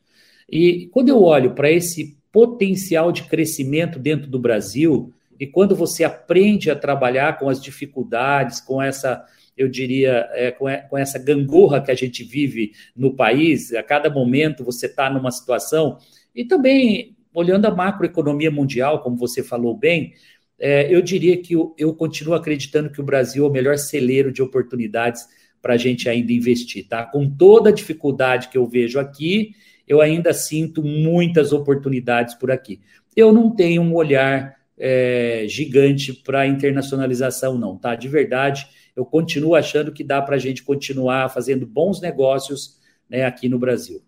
E 0.50 0.88
quando 0.92 1.10
eu 1.10 1.22
olho 1.22 1.54
para 1.54 1.72
esse 1.72 2.18
potencial 2.32 3.12
de 3.12 3.24
crescimento 3.24 4.00
dentro 4.00 4.30
do 4.30 4.40
Brasil, 4.40 5.14
e 5.40 5.48
quando 5.48 5.76
você 5.76 6.04
aprende 6.04 6.70
a 6.70 6.76
trabalhar 6.76 7.40
com 7.40 7.50
as 7.50 7.62
dificuldades, 7.62 8.62
com 8.62 8.82
essa, 8.82 9.26
eu 9.58 9.68
diria, 9.68 10.30
é, 10.34 10.52
com, 10.52 10.66
com, 10.90 10.98
essa 10.98 11.20
gangorra 11.20 11.82
que 11.82 11.92
a 11.92 11.96
gente 11.96 12.24
vive 12.24 12.72
no 12.96 13.16
país, 13.16 13.74
a 13.74 13.84
cada 13.84 14.10
momento 14.10 14.64
você 14.64 14.86
está 14.86 15.10
numa 15.10 15.32
situação, 15.32 15.98
e 16.34 16.46
também 16.46 17.16
olhando 17.34 17.66
a 17.66 17.76
macroeconomia 17.76 18.52
mundial, 18.52 19.02
como 19.02 19.16
você 19.16 19.44
falou 19.44 19.78
bem, 19.78 20.14
é, 20.60 20.94
eu 20.94 21.02
diria 21.02 21.38
que 21.42 21.54
eu, 21.54 21.74
eu 21.78 21.94
continuo 21.94 22.34
acreditando 22.34 22.90
que 22.90 23.02
o 23.02 23.04
Brasil 23.04 23.46
é 23.46 23.50
o 23.50 23.52
melhor 23.52 23.78
celeiro 23.78 24.32
de 24.32 24.42
oportunidades 24.42 25.26
para 25.62 25.74
a 25.74 25.78
gente 25.78 26.10
ainda 26.10 26.32
investir, 26.32 26.88
tá? 26.88 27.04
Com 27.04 27.30
toda 27.30 27.70
a 27.70 27.74
dificuldade 27.74 28.50
que 28.50 28.58
eu 28.58 28.68
vejo 28.68 29.00
aqui, 29.00 29.56
eu 29.88 30.02
ainda 30.02 30.34
sinto 30.34 30.84
muitas 30.84 31.52
oportunidades 31.52 32.36
por 32.36 32.52
aqui. 32.52 32.80
Eu 33.16 33.32
não 33.32 33.54
tenho 33.54 33.82
um 33.82 33.94
olhar 33.94 34.56
é, 34.78 35.46
gigante 35.48 36.14
para 36.14 36.48
internacionalização, 36.48 37.58
não, 37.58 37.78
tá? 37.78 37.96
De 37.96 38.08
verdade, 38.08 38.68
eu 39.02 39.06
continuo 39.06 39.56
achando 39.56 39.92
que 39.92 40.04
dá 40.04 40.22
para 40.22 40.36
a 40.36 40.40
gente 40.40 40.64
continuar 40.64 41.30
fazendo 41.30 41.66
bons 41.66 42.00
negócios 42.00 42.80
né, 43.10 43.26
aqui 43.26 43.50
no 43.50 43.60
Brasil. 43.60 44.02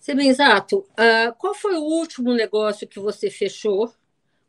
Sebenzato, 0.00 0.78
uh, 0.78 0.86
ah, 0.96 1.34
qual 1.36 1.54
foi 1.54 1.76
o 1.76 1.82
último 1.82 2.32
negócio 2.32 2.86
que 2.86 2.98
você 2.98 3.28
fechou? 3.28 3.92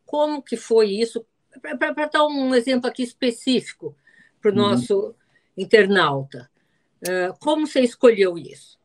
Como 0.06 0.42
que 0.42 0.56
foi 0.56 0.92
isso? 0.92 1.26
Para 1.80 2.08
dar 2.08 2.26
um 2.28 2.54
exemplo 2.54 2.88
aqui 2.88 3.04
específico 3.04 3.96
para 4.42 4.52
o 4.52 4.54
uhum. 4.54 4.62
nosso 4.62 5.16
internauta, 5.58 6.50
uh, 7.02 7.36
como 7.40 7.66
você 7.66 7.82
escolheu 7.82 8.38
isso? 8.38 8.78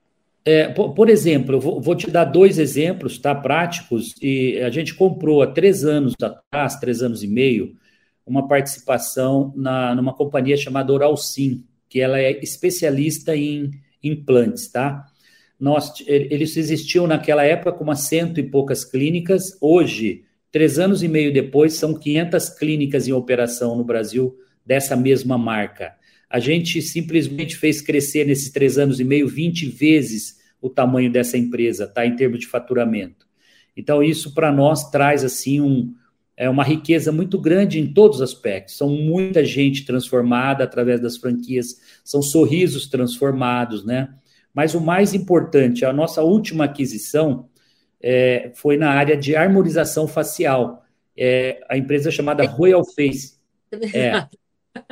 É, 0.44 0.68
por, 0.68 0.94
por, 0.94 1.08
exemplo, 1.08 1.56
eu 1.56 1.60
vou, 1.60 1.80
vou, 1.80 1.94
te 1.94 2.10
dar 2.10 2.24
dois 2.24 2.58
exemplos, 2.58 3.18
tá, 3.18 3.34
práticos, 3.34 4.14
e 4.20 4.58
a 4.58 4.70
gente 4.70 4.94
comprou 4.94 5.40
há 5.40 5.46
três 5.46 5.84
anos 5.84 6.14
atrás, 6.20 6.76
três 6.80 7.00
anos 7.00 7.22
e 7.22 7.28
meio, 7.28 7.76
uma 8.26 8.46
participação 8.46 9.52
na, 9.56 9.94
numa 9.94 10.14
companhia 10.14 10.56
chamada 10.56 10.92
Oralsim, 10.92 11.64
que 11.88 12.00
ela 12.00 12.18
é 12.18 12.42
especialista 12.42 13.36
em 13.36 13.70
implantes, 14.02 14.70
tá? 14.70 15.06
Nós, 15.58 15.92
eles 16.06 16.56
existiam 16.56 17.06
naquela 17.06 17.44
época 17.44 17.72
com 17.72 17.84
umas 17.84 18.00
cento 18.00 18.40
e 18.40 18.42
poucas 18.42 18.84
clínicas, 18.84 19.56
hoje, 19.60 20.24
três 20.50 20.78
anos 20.78 21.02
e 21.02 21.08
meio 21.08 21.32
depois, 21.32 21.74
são 21.74 21.94
500 21.94 22.48
clínicas 22.50 23.06
em 23.06 23.12
operação 23.12 23.76
no 23.76 23.84
Brasil 23.84 24.36
dessa 24.66 24.96
mesma 24.96 25.38
marca. 25.38 25.94
A 26.28 26.40
gente 26.40 26.80
simplesmente 26.82 27.56
fez 27.56 27.80
crescer 27.80 28.26
nesses 28.26 28.50
três 28.50 28.78
anos 28.78 28.98
e 28.98 29.04
meio 29.04 29.28
20 29.28 29.68
vezes 29.68 30.40
o 30.60 30.70
tamanho 30.70 31.12
dessa 31.12 31.36
empresa, 31.36 31.86
tá? 31.86 32.06
Em 32.06 32.16
termos 32.16 32.40
de 32.40 32.46
faturamento. 32.46 33.26
Então, 33.76 34.02
isso 34.02 34.34
para 34.34 34.50
nós 34.50 34.90
traz 34.90 35.24
assim 35.24 35.60
um, 35.60 35.94
é 36.42 36.50
uma 36.50 36.64
riqueza 36.64 37.12
muito 37.12 37.38
grande 37.38 37.78
em 37.78 37.86
todos 37.86 38.16
os 38.16 38.22
aspectos. 38.22 38.76
São 38.76 38.88
muita 38.88 39.44
gente 39.44 39.84
transformada 39.84 40.64
através 40.64 41.00
das 41.00 41.16
franquias, 41.16 41.80
são 42.02 42.20
sorrisos 42.20 42.88
transformados, 42.88 43.84
né? 43.84 44.12
Mas 44.52 44.74
o 44.74 44.80
mais 44.80 45.14
importante, 45.14 45.84
a 45.84 45.92
nossa 45.92 46.20
última 46.20 46.64
aquisição 46.64 47.48
é, 48.02 48.50
foi 48.56 48.76
na 48.76 48.90
área 48.90 49.16
de 49.16 49.36
harmonização 49.36 50.08
facial. 50.08 50.84
É, 51.16 51.60
a 51.68 51.78
empresa 51.78 52.10
chamada 52.10 52.44
Royal 52.44 52.84
Face. 52.84 53.36
É, 53.94 54.26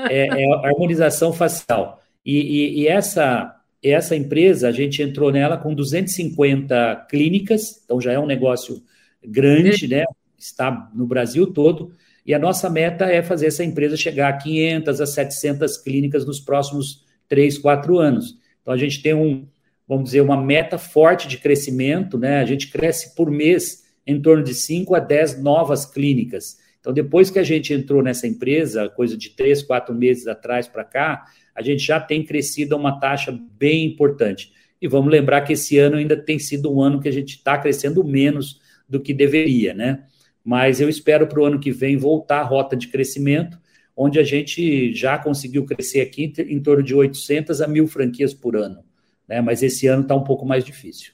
é, 0.08 0.44
é 0.44 0.68
harmonização 0.68 1.32
facial. 1.32 2.00
E, 2.24 2.38
e, 2.38 2.82
e, 2.82 2.86
essa, 2.86 3.60
essa 3.82 4.14
empresa, 4.14 4.68
a 4.68 4.72
gente 4.72 5.02
entrou 5.02 5.32
nela 5.32 5.58
com 5.58 5.74
250 5.74 7.06
clínicas, 7.10 7.82
então 7.84 8.00
já 8.00 8.12
é 8.12 8.18
um 8.20 8.26
negócio 8.26 8.80
grande, 9.20 9.88
né? 9.88 10.04
Está 10.44 10.90
no 10.94 11.06
Brasil 11.06 11.46
todo. 11.46 11.92
E 12.24 12.34
a 12.34 12.38
nossa 12.38 12.68
meta 12.68 13.06
é 13.06 13.22
fazer 13.22 13.46
essa 13.46 13.64
empresa 13.64 13.96
chegar 13.96 14.28
a 14.28 14.36
500 14.36 15.00
a 15.00 15.06
700 15.06 15.76
clínicas 15.78 16.24
nos 16.24 16.40
próximos 16.40 17.04
3, 17.28 17.58
4 17.58 17.98
anos. 17.98 18.38
Então 18.62 18.74
a 18.74 18.76
gente 18.76 19.02
tem 19.02 19.14
um, 19.14 19.46
vamos 19.86 20.04
dizer, 20.04 20.20
uma 20.20 20.40
meta 20.40 20.78
forte 20.78 21.26
de 21.28 21.38
crescimento, 21.38 22.18
né? 22.18 22.40
A 22.40 22.44
gente 22.44 22.68
cresce 22.68 23.14
por 23.14 23.30
mês 23.30 23.84
em 24.06 24.20
torno 24.20 24.42
de 24.42 24.54
5 24.54 24.94
a 24.94 24.98
10 24.98 25.42
novas 25.42 25.84
clínicas. 25.84 26.58
Então, 26.80 26.92
depois 26.92 27.30
que 27.30 27.38
a 27.38 27.42
gente 27.42 27.74
entrou 27.74 28.02
nessa 28.02 28.26
empresa, 28.26 28.88
coisa 28.88 29.16
de 29.16 29.30
três, 29.30 29.62
quatro 29.62 29.94
meses 29.94 30.26
atrás 30.26 30.66
para 30.66 30.82
cá, 30.82 31.26
a 31.54 31.60
gente 31.60 31.82
já 31.84 32.00
tem 32.00 32.24
crescido 32.24 32.74
a 32.74 32.78
uma 32.78 32.98
taxa 32.98 33.38
bem 33.58 33.84
importante. 33.84 34.52
E 34.80 34.88
vamos 34.88 35.10
lembrar 35.10 35.42
que 35.42 35.52
esse 35.52 35.78
ano 35.78 35.96
ainda 35.96 36.16
tem 36.16 36.38
sido 36.38 36.74
um 36.74 36.80
ano 36.80 37.00
que 37.00 37.08
a 37.08 37.12
gente 37.12 37.36
está 37.36 37.58
crescendo 37.58 38.02
menos 38.02 38.60
do 38.88 38.98
que 38.98 39.12
deveria, 39.12 39.74
né? 39.74 40.04
Mas 40.44 40.80
eu 40.80 40.88
espero 40.88 41.26
para 41.26 41.40
o 41.40 41.44
ano 41.44 41.60
que 41.60 41.70
vem 41.70 41.96
voltar 41.96 42.40
à 42.40 42.44
rota 42.44 42.76
de 42.76 42.88
crescimento, 42.88 43.58
onde 43.96 44.18
a 44.18 44.24
gente 44.24 44.94
já 44.94 45.18
conseguiu 45.18 45.64
crescer 45.66 46.00
aqui 46.00 46.32
em 46.38 46.62
torno 46.62 46.82
de 46.82 46.94
800 46.94 47.60
a 47.60 47.68
mil 47.68 47.86
franquias 47.86 48.32
por 48.32 48.56
ano. 48.56 48.82
Né? 49.28 49.40
Mas 49.40 49.62
esse 49.62 49.86
ano 49.86 50.02
está 50.02 50.14
um 50.14 50.24
pouco 50.24 50.46
mais 50.46 50.64
difícil. 50.64 51.12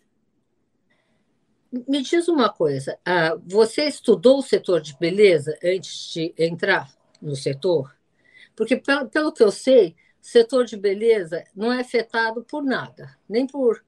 Me 1.89 2.01
diz 2.01 2.29
uma 2.29 2.49
coisa, 2.49 2.99
ah, 3.05 3.37
você 3.45 3.85
estudou 3.85 4.39
o 4.39 4.43
setor 4.43 4.81
de 4.81 4.97
beleza 4.97 5.59
antes 5.63 6.13
de 6.13 6.33
entrar 6.39 6.89
no 7.21 7.35
setor? 7.35 7.95
Porque, 8.55 8.77
pelo 8.77 9.33
que 9.33 9.43
eu 9.43 9.51
sei, 9.51 9.89
o 10.23 10.27
setor 10.27 10.65
de 10.65 10.77
beleza 10.77 11.45
não 11.55 11.73
é 11.73 11.81
afetado 11.81 12.45
por 12.45 12.65
nada, 12.65 13.17
nem 13.29 13.47
por 13.47 13.85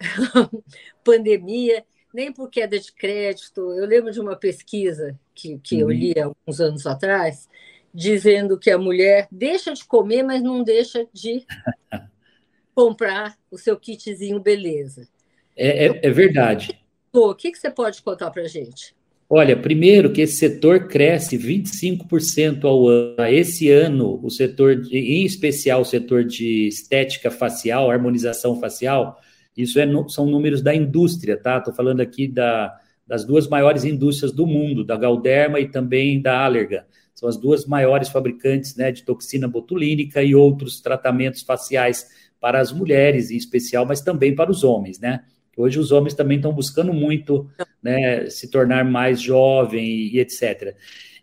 pandemia, 1.04 1.84
nem 2.12 2.32
por 2.32 2.50
queda 2.50 2.78
de 2.78 2.92
crédito. 2.92 3.60
Eu 3.72 3.86
lembro 3.86 4.10
de 4.12 4.20
uma 4.20 4.36
pesquisa 4.36 5.18
que, 5.34 5.58
que 5.58 5.76
uhum. 5.76 5.80
eu 5.82 5.90
li 5.90 6.14
há 6.18 6.24
alguns 6.26 6.60
anos 6.60 6.86
atrás, 6.86 7.48
dizendo 7.92 8.58
que 8.58 8.70
a 8.70 8.78
mulher 8.78 9.26
deixa 9.30 9.72
de 9.72 9.84
comer, 9.84 10.22
mas 10.22 10.42
não 10.42 10.62
deixa 10.62 11.06
de 11.12 11.44
comprar 12.74 13.36
o 13.50 13.58
seu 13.58 13.76
kitzinho 13.76 14.40
beleza. 14.40 15.08
É, 15.56 15.86
é, 15.86 16.00
é 16.02 16.10
verdade. 16.10 16.78
O 17.12 17.34
que, 17.34 17.50
que 17.50 17.58
você 17.58 17.70
pode 17.70 18.00
contar 18.02 18.30
para 18.30 18.42
a 18.42 18.48
gente? 18.48 18.94
Olha, 19.32 19.56
primeiro 19.56 20.12
que 20.12 20.22
esse 20.22 20.38
setor 20.38 20.88
cresce 20.88 21.38
25% 21.38 22.64
ao 22.64 22.88
ano. 22.88 23.14
Esse 23.28 23.70
ano, 23.70 24.18
o 24.24 24.28
setor, 24.28 24.74
de, 24.74 24.98
em 24.98 25.24
especial 25.24 25.82
o 25.82 25.84
setor 25.84 26.24
de 26.24 26.66
estética 26.66 27.30
facial, 27.30 27.90
harmonização 27.90 28.58
facial, 28.58 29.20
isso 29.62 29.78
é, 29.80 29.86
são 30.08 30.26
números 30.26 30.62
da 30.62 30.74
indústria, 30.74 31.36
tá? 31.36 31.58
Estou 31.58 31.74
falando 31.74 32.00
aqui 32.00 32.28
da, 32.28 32.78
das 33.06 33.24
duas 33.24 33.48
maiores 33.48 33.84
indústrias 33.84 34.32
do 34.32 34.46
mundo, 34.46 34.84
da 34.84 34.96
Galderma 34.96 35.58
e 35.60 35.68
também 35.68 36.20
da 36.20 36.38
Allergan. 36.44 36.84
São 37.14 37.28
as 37.28 37.36
duas 37.36 37.66
maiores 37.66 38.08
fabricantes 38.08 38.76
né, 38.76 38.90
de 38.90 39.02
toxina 39.02 39.46
botulínica 39.46 40.22
e 40.22 40.34
outros 40.34 40.80
tratamentos 40.80 41.42
faciais 41.42 42.06
para 42.40 42.60
as 42.60 42.72
mulheres, 42.72 43.30
em 43.30 43.36
especial, 43.36 43.84
mas 43.84 44.00
também 44.00 44.34
para 44.34 44.50
os 44.50 44.64
homens, 44.64 44.98
né? 44.98 45.22
Hoje 45.56 45.78
os 45.78 45.92
homens 45.92 46.14
também 46.14 46.38
estão 46.38 46.52
buscando 46.52 46.92
muito 46.92 47.50
né, 47.82 48.30
se 48.30 48.48
tornar 48.48 48.84
mais 48.84 49.20
jovem 49.20 49.84
e, 49.84 50.16
e 50.16 50.20
etc. 50.20 50.74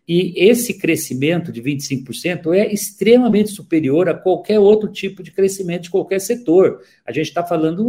E 0.08 0.34
esse 0.38 0.76
crescimento 0.76 1.52
de 1.52 1.62
25% 1.62 2.54
é 2.54 2.72
extremamente 2.72 3.50
superior 3.50 4.08
a 4.08 4.14
qualquer 4.14 4.58
outro 4.58 4.90
tipo 4.90 5.22
de 5.22 5.32
crescimento 5.32 5.84
de 5.84 5.90
qualquer 5.90 6.22
setor. 6.22 6.82
A 7.06 7.12
gente 7.12 7.28
está 7.28 7.44
falando 7.44 7.84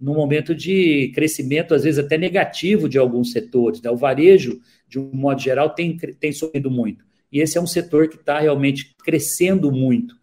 no, 0.00 0.14
momento 0.14 0.56
de 0.56 1.12
crescimento, 1.14 1.72
às 1.72 1.84
vezes 1.84 2.04
até 2.04 2.18
negativo, 2.18 2.88
de 2.88 2.98
alguns 2.98 3.30
setores. 3.30 3.80
Né? 3.80 3.88
O 3.90 3.96
varejo, 3.96 4.60
de 4.88 4.98
um 4.98 5.08
modo 5.12 5.40
geral, 5.40 5.70
tem, 5.70 5.96
tem 5.96 6.32
subido 6.32 6.68
muito. 6.68 7.04
E 7.30 7.40
esse 7.40 7.56
é 7.56 7.60
um 7.60 7.66
setor 7.66 8.08
que 8.08 8.16
está 8.16 8.40
realmente 8.40 8.96
crescendo 9.04 9.70
muito. 9.70 10.16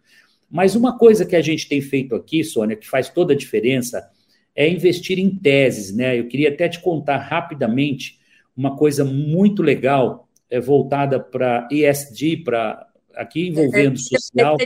Mas 0.52 0.76
uma 0.76 0.98
coisa 0.98 1.26
que 1.26 1.38
a 1.38 1.42
gente 1.42 1.70
tem 1.70 1.80
feito 1.80 2.16
aqui, 2.16 2.44
Sônia, 2.44 2.76
que 2.76 2.88
faz 2.88 3.08
toda 3.08 3.32
a 3.32 3.38
diferença, 3.38 4.10
é 4.54 4.68
investir 4.68 5.18
em 5.18 5.30
teses. 5.34 5.96
Né? 5.96 6.20
Eu 6.20 6.28
queria 6.28 6.50
até 6.50 6.68
te 6.68 6.82
contar 6.82 7.18
rapidamente 7.18 8.20
uma 8.58 8.76
coisa 8.76 9.06
muito 9.06 9.64
legal 9.64 10.29
voltada 10.58 11.20
para 11.20 11.68
ESG, 11.70 12.38
para 12.44 12.88
aqui 13.14 13.50
envolvendo 13.50 13.96
é, 13.96 13.98
social. 13.98 14.58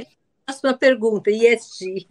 Próxima 0.45 0.73
pergunta, 0.77 1.31
ESG. 1.31 2.05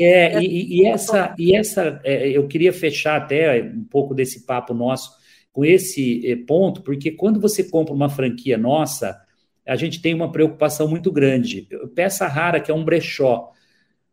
É, 0.00 0.42
e, 0.42 0.80
e 0.80 0.86
essa, 0.86 1.34
e 1.38 1.54
essa 1.54 2.00
é, 2.02 2.28
eu 2.28 2.48
queria 2.48 2.72
fechar 2.72 3.16
até 3.16 3.62
um 3.62 3.84
pouco 3.84 4.14
desse 4.14 4.46
papo 4.46 4.74
nosso 4.74 5.12
com 5.52 5.64
esse 5.64 6.26
é, 6.26 6.34
ponto, 6.34 6.82
porque 6.82 7.10
quando 7.10 7.38
você 7.38 7.62
compra 7.62 7.94
uma 7.94 8.08
franquia 8.08 8.56
nossa, 8.56 9.20
a 9.66 9.76
gente 9.76 10.00
tem 10.00 10.14
uma 10.14 10.32
preocupação 10.32 10.88
muito 10.88 11.12
grande. 11.12 11.68
Peça 11.94 12.26
rara, 12.26 12.58
que 12.58 12.70
é 12.70 12.74
um 12.74 12.84
brechó. 12.84 13.52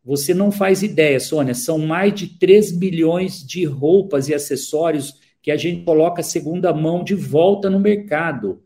Você 0.04 0.32
não 0.34 0.52
faz 0.52 0.82
ideia, 0.82 1.18
Sônia, 1.18 1.54
são 1.54 1.78
mais 1.78 2.14
de 2.14 2.38
3 2.38 2.78
milhões 2.78 3.44
de 3.44 3.64
roupas 3.64 4.28
e 4.28 4.34
acessórios 4.34 5.14
que 5.42 5.50
a 5.50 5.56
gente 5.56 5.84
coloca 5.84 6.22
segunda 6.22 6.72
mão 6.72 7.02
de 7.02 7.14
volta 7.14 7.68
no 7.70 7.80
mercado. 7.80 8.62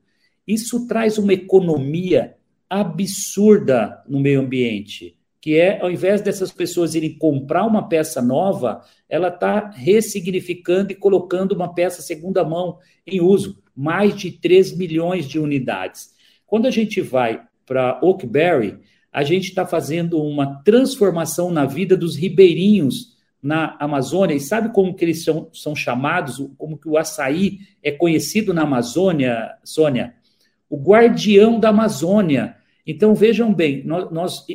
Isso 0.47 0.87
traz 0.87 1.19
uma 1.19 1.33
economia 1.33 2.37
absurda 2.69 4.03
no 4.09 4.21
meio 4.21 4.41
ambiente, 4.41 5.17
que 5.41 5.57
é, 5.57 5.81
ao 5.81 5.91
invés 5.91 6.21
dessas 6.21 6.51
pessoas 6.51 6.95
irem 6.95 7.19
comprar 7.19 7.67
uma 7.67 7.89
peça 7.89 8.23
nova, 8.23 8.83
ela 9.09 9.29
está 9.29 9.71
ressignificando 9.71 10.93
e 10.93 10.95
colocando 10.95 11.53
uma 11.53 11.73
peça 11.73 12.03
segunda 12.03 12.43
mão 12.43 12.79
em 13.07 13.21
uso. 13.21 13.63
Mais 13.77 14.17
de 14.17 14.31
3 14.31 14.77
milhões 14.77 15.27
de 15.29 15.39
unidades. 15.39 16.15
Quando 16.47 16.67
a 16.67 16.71
gente 16.71 17.01
vai 17.01 17.43
para 17.67 18.01
Oakberry, 18.03 18.79
a 19.13 19.23
gente 19.23 19.49
está 19.49 19.67
fazendo 19.67 20.21
uma 20.21 20.63
transformação 20.63 21.51
na 21.51 21.65
vida 21.65 21.97
dos 21.97 22.17
ribeirinhos 22.17 23.15
na 23.43 23.77
Amazônia. 23.79 24.35
E 24.35 24.41
sabe 24.41 24.73
como 24.73 24.95
que 24.95 25.05
eles 25.05 25.23
são, 25.23 25.49
são 25.53 25.77
chamados? 25.77 26.45
Como 26.57 26.79
que 26.79 26.89
o 26.89 26.97
açaí 26.97 27.59
é 27.83 27.93
conhecido 27.93 28.55
na 28.55 28.63
Amazônia, 28.63 29.57
Sônia? 29.63 30.15
O 30.69 30.77
guardião 30.77 31.59
da 31.61 31.69
Amazônia. 31.69 32.57
Então, 32.87 33.15
vejam 33.15 33.53
bem, 33.53 33.85
nós, 33.85 34.11
nós 34.11 34.47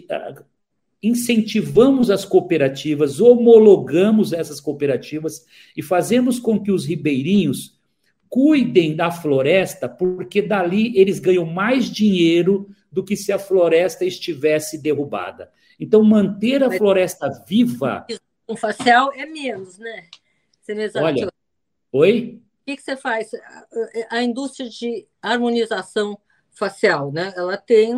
incentivamos 1.02 2.12
as 2.12 2.26
cooperativas, 2.26 3.20
homologamos 3.20 4.34
essas 4.34 4.60
cooperativas 4.60 5.46
e 5.76 5.82
fazemos 5.82 6.40
com 6.40 6.62
que 6.62 6.72
os 6.72 6.86
ribeirinhos 6.86 7.80
cuidem 8.28 8.96
da 8.96 9.10
floresta, 9.10 9.90
porque 9.90 10.42
dali 10.42 10.96
eles 10.96 11.20
ganham 11.20 11.46
mais 11.46 11.90
dinheiro 11.90 12.70
do 12.92 13.04
que 13.04 13.16
se 13.16 13.32
a 13.32 13.40
floresta 13.40 14.06
estivesse 14.06 14.82
derrubada. 14.82 15.52
Então, 15.80 16.04
manter 16.04 16.64
a 16.64 16.70
floresta 16.70 17.30
viva. 17.48 18.06
O 18.46 18.56
facial 18.56 19.12
é 19.14 19.26
menos, 19.26 19.78
né? 19.80 20.08
Olha, 20.96 21.32
oi? 21.92 22.42
Que, 22.70 22.78
que 22.78 22.84
você 22.84 22.96
faz? 22.96 23.32
A 24.10 24.22
indústria 24.22 24.70
de 24.70 25.08
harmonização 25.22 26.18
facial, 26.52 27.12
né? 27.12 27.34
Ela 27.36 27.58
tem, 27.58 27.94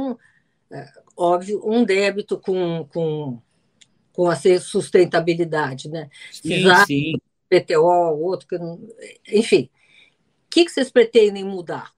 é, 0.71 0.87
óbvio, 1.17 1.61
um 1.65 1.83
débito 1.83 2.39
com, 2.39 2.87
com, 2.91 3.39
com 4.13 4.27
a 4.27 4.35
sustentabilidade, 4.59 5.89
né? 5.89 6.09
Sim, 6.31 6.63
sim. 6.85 7.13
PTO, 7.49 7.83
outro, 8.19 8.47
que 8.47 8.57
não... 8.57 8.79
enfim. 9.31 9.69
O 10.45 10.49
que, 10.49 10.65
que 10.65 10.71
vocês 10.71 10.91
pretendem 10.91 11.43
mudar? 11.43 11.91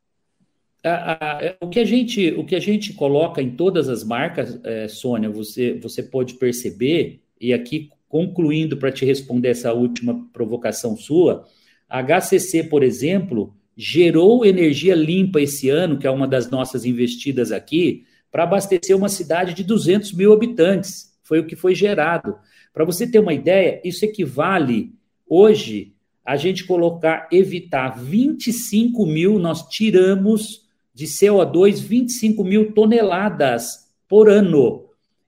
o, 1.61 1.69
que 1.69 1.79
a 1.79 1.85
gente, 1.85 2.31
o 2.33 2.45
que 2.45 2.55
a 2.55 2.59
gente 2.59 2.93
coloca 2.93 3.41
em 3.41 3.55
todas 3.55 3.87
as 3.87 4.03
marcas, 4.03 4.59
é, 4.65 4.87
Sônia, 4.89 5.29
você, 5.29 5.79
você 5.79 6.03
pode 6.03 6.33
perceber, 6.33 7.21
e 7.39 7.53
aqui 7.53 7.89
concluindo 8.09 8.75
para 8.75 8.91
te 8.91 9.05
responder 9.05 9.49
essa 9.49 9.73
última 9.73 10.27
provocação 10.33 10.97
sua, 10.97 11.47
a 11.93 12.01
HCC, 12.01 12.63
por 12.63 12.81
exemplo, 12.81 13.53
gerou 13.77 14.43
energia 14.43 14.95
limpa 14.95 15.39
esse 15.39 15.69
ano, 15.69 15.99
que 15.99 16.07
é 16.07 16.09
uma 16.09 16.27
das 16.27 16.49
nossas 16.49 16.85
investidas 16.85 17.51
aqui, 17.51 18.03
para 18.31 18.45
abastecer 18.45 18.97
uma 18.97 19.09
cidade 19.09 19.53
de 19.53 19.63
200 19.63 20.11
mil 20.13 20.33
habitantes. 20.33 21.15
Foi 21.21 21.39
o 21.39 21.45
que 21.45 21.55
foi 21.55 21.75
gerado. 21.75 22.35
Para 22.73 22.83
você 22.83 23.05
ter 23.05 23.19
uma 23.19 23.31
ideia, 23.31 23.79
isso 23.83 24.03
equivale, 24.03 24.91
hoje, 25.29 25.93
a 26.25 26.35
gente 26.35 26.63
colocar, 26.63 27.27
evitar 27.31 27.89
25 27.89 29.05
mil, 29.05 29.37
nós 29.37 29.69
tiramos 29.69 30.65
de 30.95 31.05
CO2 31.05 31.79
25 31.79 32.43
mil 32.43 32.73
toneladas 32.73 33.87
por 34.09 34.29
ano. 34.29 34.85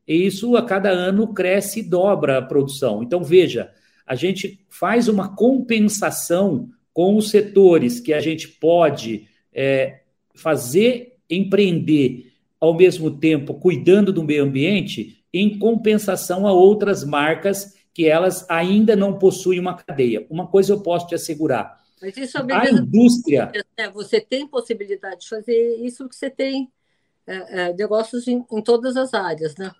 E 0.07 0.25
isso 0.25 0.57
a 0.57 0.63
cada 0.63 0.89
ano 0.89 1.31
cresce 1.31 1.81
e 1.81 1.83
dobra 1.83 2.39
a 2.39 2.41
produção. 2.41 3.03
Então, 3.03 3.23
veja, 3.23 3.69
a 4.05 4.15
gente 4.15 4.59
faz 4.69 5.07
uma 5.07 5.35
compensação 5.35 6.69
com 6.93 7.17
os 7.17 7.29
setores 7.29 7.99
que 7.99 8.13
a 8.13 8.21
gente 8.21 8.47
pode 8.47 9.27
é, 9.53 10.01
fazer 10.33 11.17
empreender 11.29 12.31
ao 12.59 12.73
mesmo 12.73 13.11
tempo 13.11 13.55
cuidando 13.55 14.13
do 14.13 14.23
meio 14.23 14.43
ambiente, 14.43 15.23
em 15.33 15.57
compensação 15.57 16.47
a 16.47 16.53
outras 16.53 17.03
marcas 17.03 17.75
que 17.93 18.07
elas 18.07 18.45
ainda 18.49 18.95
não 18.95 19.17
possuem 19.17 19.59
uma 19.59 19.75
cadeia. 19.75 20.25
Uma 20.29 20.47
coisa 20.47 20.73
eu 20.73 20.81
posso 20.81 21.07
te 21.07 21.15
assegurar. 21.15 21.83
Mas 22.01 22.15
isso 22.17 22.37
é 22.37 22.53
a 22.53 22.69
indústria. 22.69 23.51
Né? 23.77 23.89
Você 23.91 24.19
tem 24.19 24.47
possibilidade 24.47 25.21
de 25.21 25.29
fazer 25.29 25.77
isso 25.77 26.03
porque 26.03 26.15
você 26.15 26.29
tem 26.29 26.69
é, 27.25 27.61
é, 27.61 27.73
negócios 27.73 28.27
em, 28.27 28.45
em 28.51 28.61
todas 28.61 28.97
as 28.97 29.13
áreas, 29.13 29.55
né? 29.55 29.71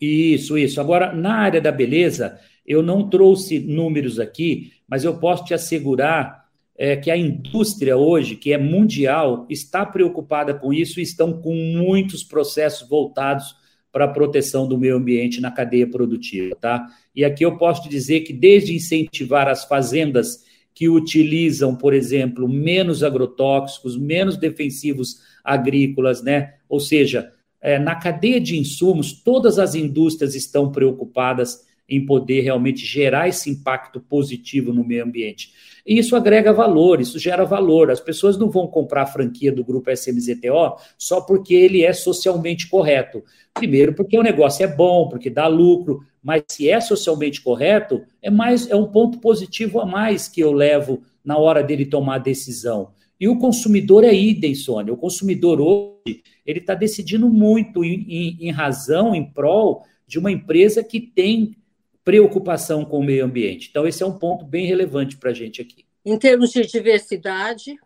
Isso, 0.00 0.56
isso. 0.56 0.80
Agora, 0.80 1.12
na 1.12 1.34
área 1.34 1.60
da 1.60 1.70
beleza, 1.70 2.38
eu 2.66 2.82
não 2.82 3.08
trouxe 3.08 3.58
números 3.58 4.18
aqui, 4.18 4.72
mas 4.88 5.04
eu 5.04 5.18
posso 5.18 5.44
te 5.44 5.52
assegurar 5.52 6.40
é, 6.76 6.96
que 6.96 7.10
a 7.10 7.16
indústria 7.16 7.96
hoje, 7.96 8.36
que 8.36 8.52
é 8.52 8.58
mundial, 8.58 9.46
está 9.50 9.84
preocupada 9.84 10.54
com 10.54 10.72
isso 10.72 10.98
e 10.98 11.02
estão 11.02 11.32
com 11.32 11.54
muitos 11.54 12.24
processos 12.24 12.88
voltados 12.88 13.54
para 13.92 14.04
a 14.04 14.08
proteção 14.08 14.66
do 14.66 14.78
meio 14.78 14.96
ambiente 14.96 15.40
na 15.40 15.50
cadeia 15.50 15.86
produtiva, 15.86 16.54
tá? 16.54 16.86
E 17.14 17.24
aqui 17.24 17.44
eu 17.44 17.58
posso 17.58 17.82
te 17.82 17.88
dizer 17.88 18.20
que 18.20 18.32
desde 18.32 18.74
incentivar 18.74 19.48
as 19.48 19.64
fazendas 19.64 20.44
que 20.72 20.88
utilizam, 20.88 21.76
por 21.76 21.92
exemplo, 21.92 22.48
menos 22.48 23.02
agrotóxicos, 23.02 23.98
menos 23.98 24.36
defensivos 24.36 25.20
agrícolas, 25.44 26.22
né? 26.22 26.54
Ou 26.68 26.80
seja, 26.80 27.32
é, 27.60 27.78
na 27.78 27.94
cadeia 27.94 28.40
de 28.40 28.58
insumos, 28.58 29.12
todas 29.12 29.58
as 29.58 29.74
indústrias 29.74 30.34
estão 30.34 30.70
preocupadas 30.70 31.68
em 31.90 32.06
poder 32.06 32.42
realmente 32.42 32.86
gerar 32.86 33.28
esse 33.28 33.50
impacto 33.50 34.00
positivo 34.00 34.72
no 34.72 34.84
meio 34.84 35.04
ambiente. 35.04 35.52
E 35.84 35.98
isso 35.98 36.14
agrega 36.14 36.52
valor, 36.52 37.00
isso 37.00 37.18
gera 37.18 37.44
valor. 37.44 37.90
As 37.90 38.00
pessoas 38.00 38.38
não 38.38 38.48
vão 38.48 38.68
comprar 38.68 39.02
a 39.02 39.06
franquia 39.06 39.50
do 39.50 39.64
grupo 39.64 39.90
SMZTO 39.90 40.76
só 40.96 41.20
porque 41.20 41.52
ele 41.52 41.82
é 41.82 41.92
socialmente 41.92 42.68
correto. 42.68 43.24
Primeiro, 43.52 43.92
porque 43.92 44.16
o 44.16 44.22
negócio 44.22 44.62
é 44.64 44.68
bom, 44.68 45.08
porque 45.08 45.28
dá 45.28 45.48
lucro, 45.48 46.04
mas 46.22 46.44
se 46.48 46.70
é 46.70 46.80
socialmente 46.80 47.40
correto, 47.40 48.02
é 48.22 48.30
mais 48.30 48.70
é 48.70 48.76
um 48.76 48.86
ponto 48.86 49.18
positivo 49.18 49.80
a 49.80 49.86
mais 49.86 50.28
que 50.28 50.40
eu 50.40 50.52
levo 50.52 51.02
na 51.24 51.36
hora 51.38 51.62
dele 51.62 51.84
tomar 51.84 52.16
a 52.16 52.18
decisão. 52.18 52.92
E 53.20 53.28
o 53.28 53.38
consumidor 53.38 54.02
é 54.02 54.14
idem, 54.14 54.54
Sônia. 54.54 54.94
O 54.94 54.96
consumidor 54.96 55.60
hoje 55.60 56.22
ele 56.46 56.58
está 56.58 56.74
decidindo 56.74 57.28
muito 57.28 57.84
em, 57.84 58.06
em, 58.08 58.48
em 58.48 58.50
razão, 58.50 59.14
em 59.14 59.30
prol 59.30 59.84
de 60.06 60.18
uma 60.18 60.32
empresa 60.32 60.82
que 60.82 60.98
tem 60.98 61.54
preocupação 62.02 62.84
com 62.84 62.98
o 62.98 63.04
meio 63.04 63.24
ambiente. 63.24 63.68
Então, 63.70 63.86
esse 63.86 64.02
é 64.02 64.06
um 64.06 64.18
ponto 64.18 64.44
bem 64.44 64.66
relevante 64.66 65.16
para 65.16 65.30
a 65.30 65.34
gente 65.34 65.60
aqui. 65.60 65.84
Em 66.04 66.18
termos 66.18 66.50
de 66.50 66.66
diversidade? 66.66 67.76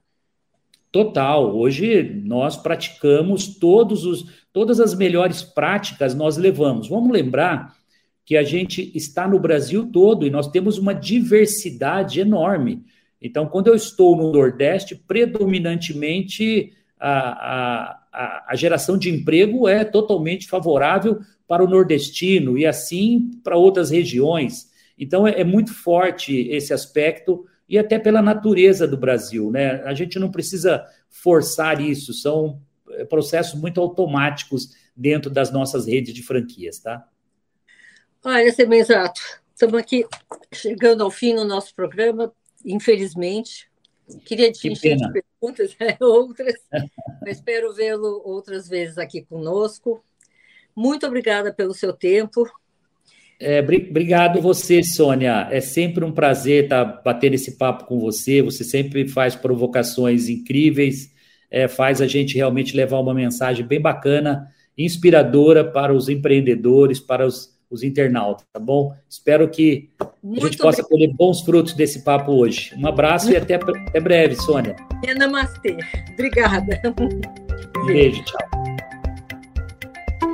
Total. 0.92 1.54
Hoje 1.54 2.22
nós 2.24 2.56
praticamos 2.56 3.58
todos 3.58 4.04
os, 4.04 4.46
todas 4.52 4.78
as 4.78 4.94
melhores 4.94 5.42
práticas, 5.42 6.14
nós 6.14 6.36
levamos. 6.36 6.88
Vamos 6.88 7.10
lembrar 7.10 7.74
que 8.24 8.36
a 8.36 8.44
gente 8.44 8.92
está 8.94 9.26
no 9.26 9.40
Brasil 9.40 9.90
todo 9.90 10.24
e 10.24 10.30
nós 10.30 10.46
temos 10.46 10.78
uma 10.78 10.94
diversidade 10.94 12.20
enorme. 12.20 12.84
Então, 13.24 13.46
quando 13.46 13.68
eu 13.68 13.74
estou 13.74 14.14
no 14.14 14.30
Nordeste, 14.30 14.94
predominantemente 14.94 16.74
a, 17.00 17.96
a, 18.12 18.44
a 18.48 18.54
geração 18.54 18.98
de 18.98 19.08
emprego 19.08 19.66
é 19.66 19.82
totalmente 19.82 20.46
favorável 20.46 21.18
para 21.48 21.64
o 21.64 21.66
nordestino 21.66 22.58
e 22.58 22.66
assim 22.66 23.30
para 23.42 23.56
outras 23.56 23.90
regiões. 23.90 24.68
Então, 24.98 25.26
é, 25.26 25.40
é 25.40 25.44
muito 25.44 25.72
forte 25.72 26.48
esse 26.50 26.74
aspecto 26.74 27.46
e 27.66 27.78
até 27.78 27.98
pela 27.98 28.20
natureza 28.20 28.86
do 28.86 28.98
Brasil, 28.98 29.50
né? 29.50 29.82
A 29.84 29.94
gente 29.94 30.18
não 30.18 30.30
precisa 30.30 30.84
forçar 31.08 31.80
isso, 31.80 32.12
são 32.12 32.60
é, 32.90 33.06
processos 33.06 33.58
muito 33.58 33.80
automáticos 33.80 34.68
dentro 34.94 35.30
das 35.30 35.50
nossas 35.50 35.86
redes 35.86 36.12
de 36.12 36.22
franquias, 36.22 36.78
tá? 36.78 37.08
Olha, 38.22 38.52
Semenzato, 38.52 39.22
estamos 39.54 39.76
aqui 39.76 40.04
chegando 40.52 41.02
ao 41.02 41.10
fim 41.10 41.34
do 41.34 41.46
nosso 41.46 41.74
programa, 41.74 42.30
infelizmente. 42.64 43.68
Queria 44.24 44.52
te 44.52 44.68
encher 44.68 44.96
de 44.96 45.12
perguntas, 45.12 45.76
né? 45.80 45.96
outras, 46.00 46.54
mas 47.22 47.38
espero 47.38 47.72
vê-lo 47.74 48.22
outras 48.24 48.68
vezes 48.68 48.98
aqui 48.98 49.22
conosco. 49.22 50.04
Muito 50.76 51.06
obrigada 51.06 51.52
pelo 51.52 51.72
seu 51.72 51.92
tempo. 51.92 52.46
É, 53.40 53.60
obrigado 53.60 54.40
você, 54.40 54.82
Sônia. 54.82 55.48
É 55.50 55.60
sempre 55.60 56.04
um 56.04 56.12
prazer 56.12 56.64
estar 56.64 56.84
batendo 56.84 57.34
esse 57.34 57.56
papo 57.56 57.84
com 57.84 57.98
você. 57.98 58.42
Você 58.42 58.64
sempre 58.64 59.08
faz 59.08 59.34
provocações 59.34 60.28
incríveis, 60.28 61.12
é, 61.50 61.68
faz 61.68 62.00
a 62.00 62.06
gente 62.06 62.36
realmente 62.36 62.76
levar 62.76 63.00
uma 63.00 63.14
mensagem 63.14 63.66
bem 63.66 63.80
bacana, 63.80 64.48
inspiradora 64.76 65.64
para 65.64 65.94
os 65.94 66.08
empreendedores, 66.08 67.00
para 67.00 67.26
os, 67.26 67.53
os 67.70 67.82
internautas, 67.82 68.46
tá 68.52 68.60
bom? 68.60 68.94
Espero 69.08 69.48
que 69.48 69.90
Muito 70.22 70.46
a 70.46 70.48
gente 70.48 70.58
possa 70.58 70.82
colher 70.82 71.12
bons 71.12 71.40
frutos 71.40 71.74
desse 71.74 72.02
papo 72.02 72.32
hoje. 72.32 72.74
Um 72.76 72.86
abraço 72.86 73.26
Muito... 73.26 73.38
e 73.38 73.42
até, 73.42 73.54
até 73.54 74.00
breve, 74.00 74.36
Sônia. 74.36 74.76
Namastê. 75.16 75.76
Obrigada. 76.12 76.80
Um 77.76 77.86
beijo, 77.86 78.22
tchau. 78.24 78.40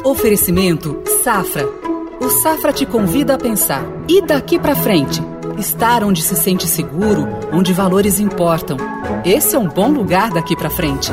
Oferecimento 0.05 1.03
Safra 1.23 1.81
o 2.21 2.29
Safra 2.29 2.71
te 2.71 2.85
convida 2.85 3.35
a 3.35 3.39
pensar. 3.39 3.83
E 4.07 4.21
daqui 4.21 4.59
para 4.59 4.77
frente? 4.77 5.23
Estar 5.59 6.03
onde 6.05 6.23
se 6.23 6.35
sente 6.37 6.67
seguro, 6.67 7.29
onde 7.53 7.73
valores 7.73 8.19
importam. 8.19 8.77
Esse 9.25 9.57
é 9.57 9.59
um 9.59 9.69
bom 9.69 9.89
lugar 9.91 10.31
daqui 10.31 10.57
para 10.57 10.71
frente. 10.71 11.13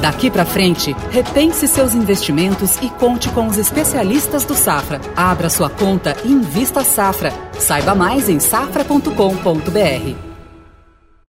Daqui 0.00 0.30
para 0.30 0.44
frente, 0.44 0.94
repense 1.10 1.66
seus 1.66 1.94
investimentos 1.94 2.76
e 2.82 2.90
conte 2.90 3.28
com 3.30 3.46
os 3.46 3.56
especialistas 3.56 4.44
do 4.44 4.54
Safra. 4.54 5.00
Abra 5.16 5.48
sua 5.48 5.70
conta 5.70 6.16
e 6.24 6.30
invista 6.30 6.84
Safra. 6.84 7.32
Saiba 7.58 7.94
mais 7.94 8.28
em 8.28 8.38
safra.com.br. 8.38 10.35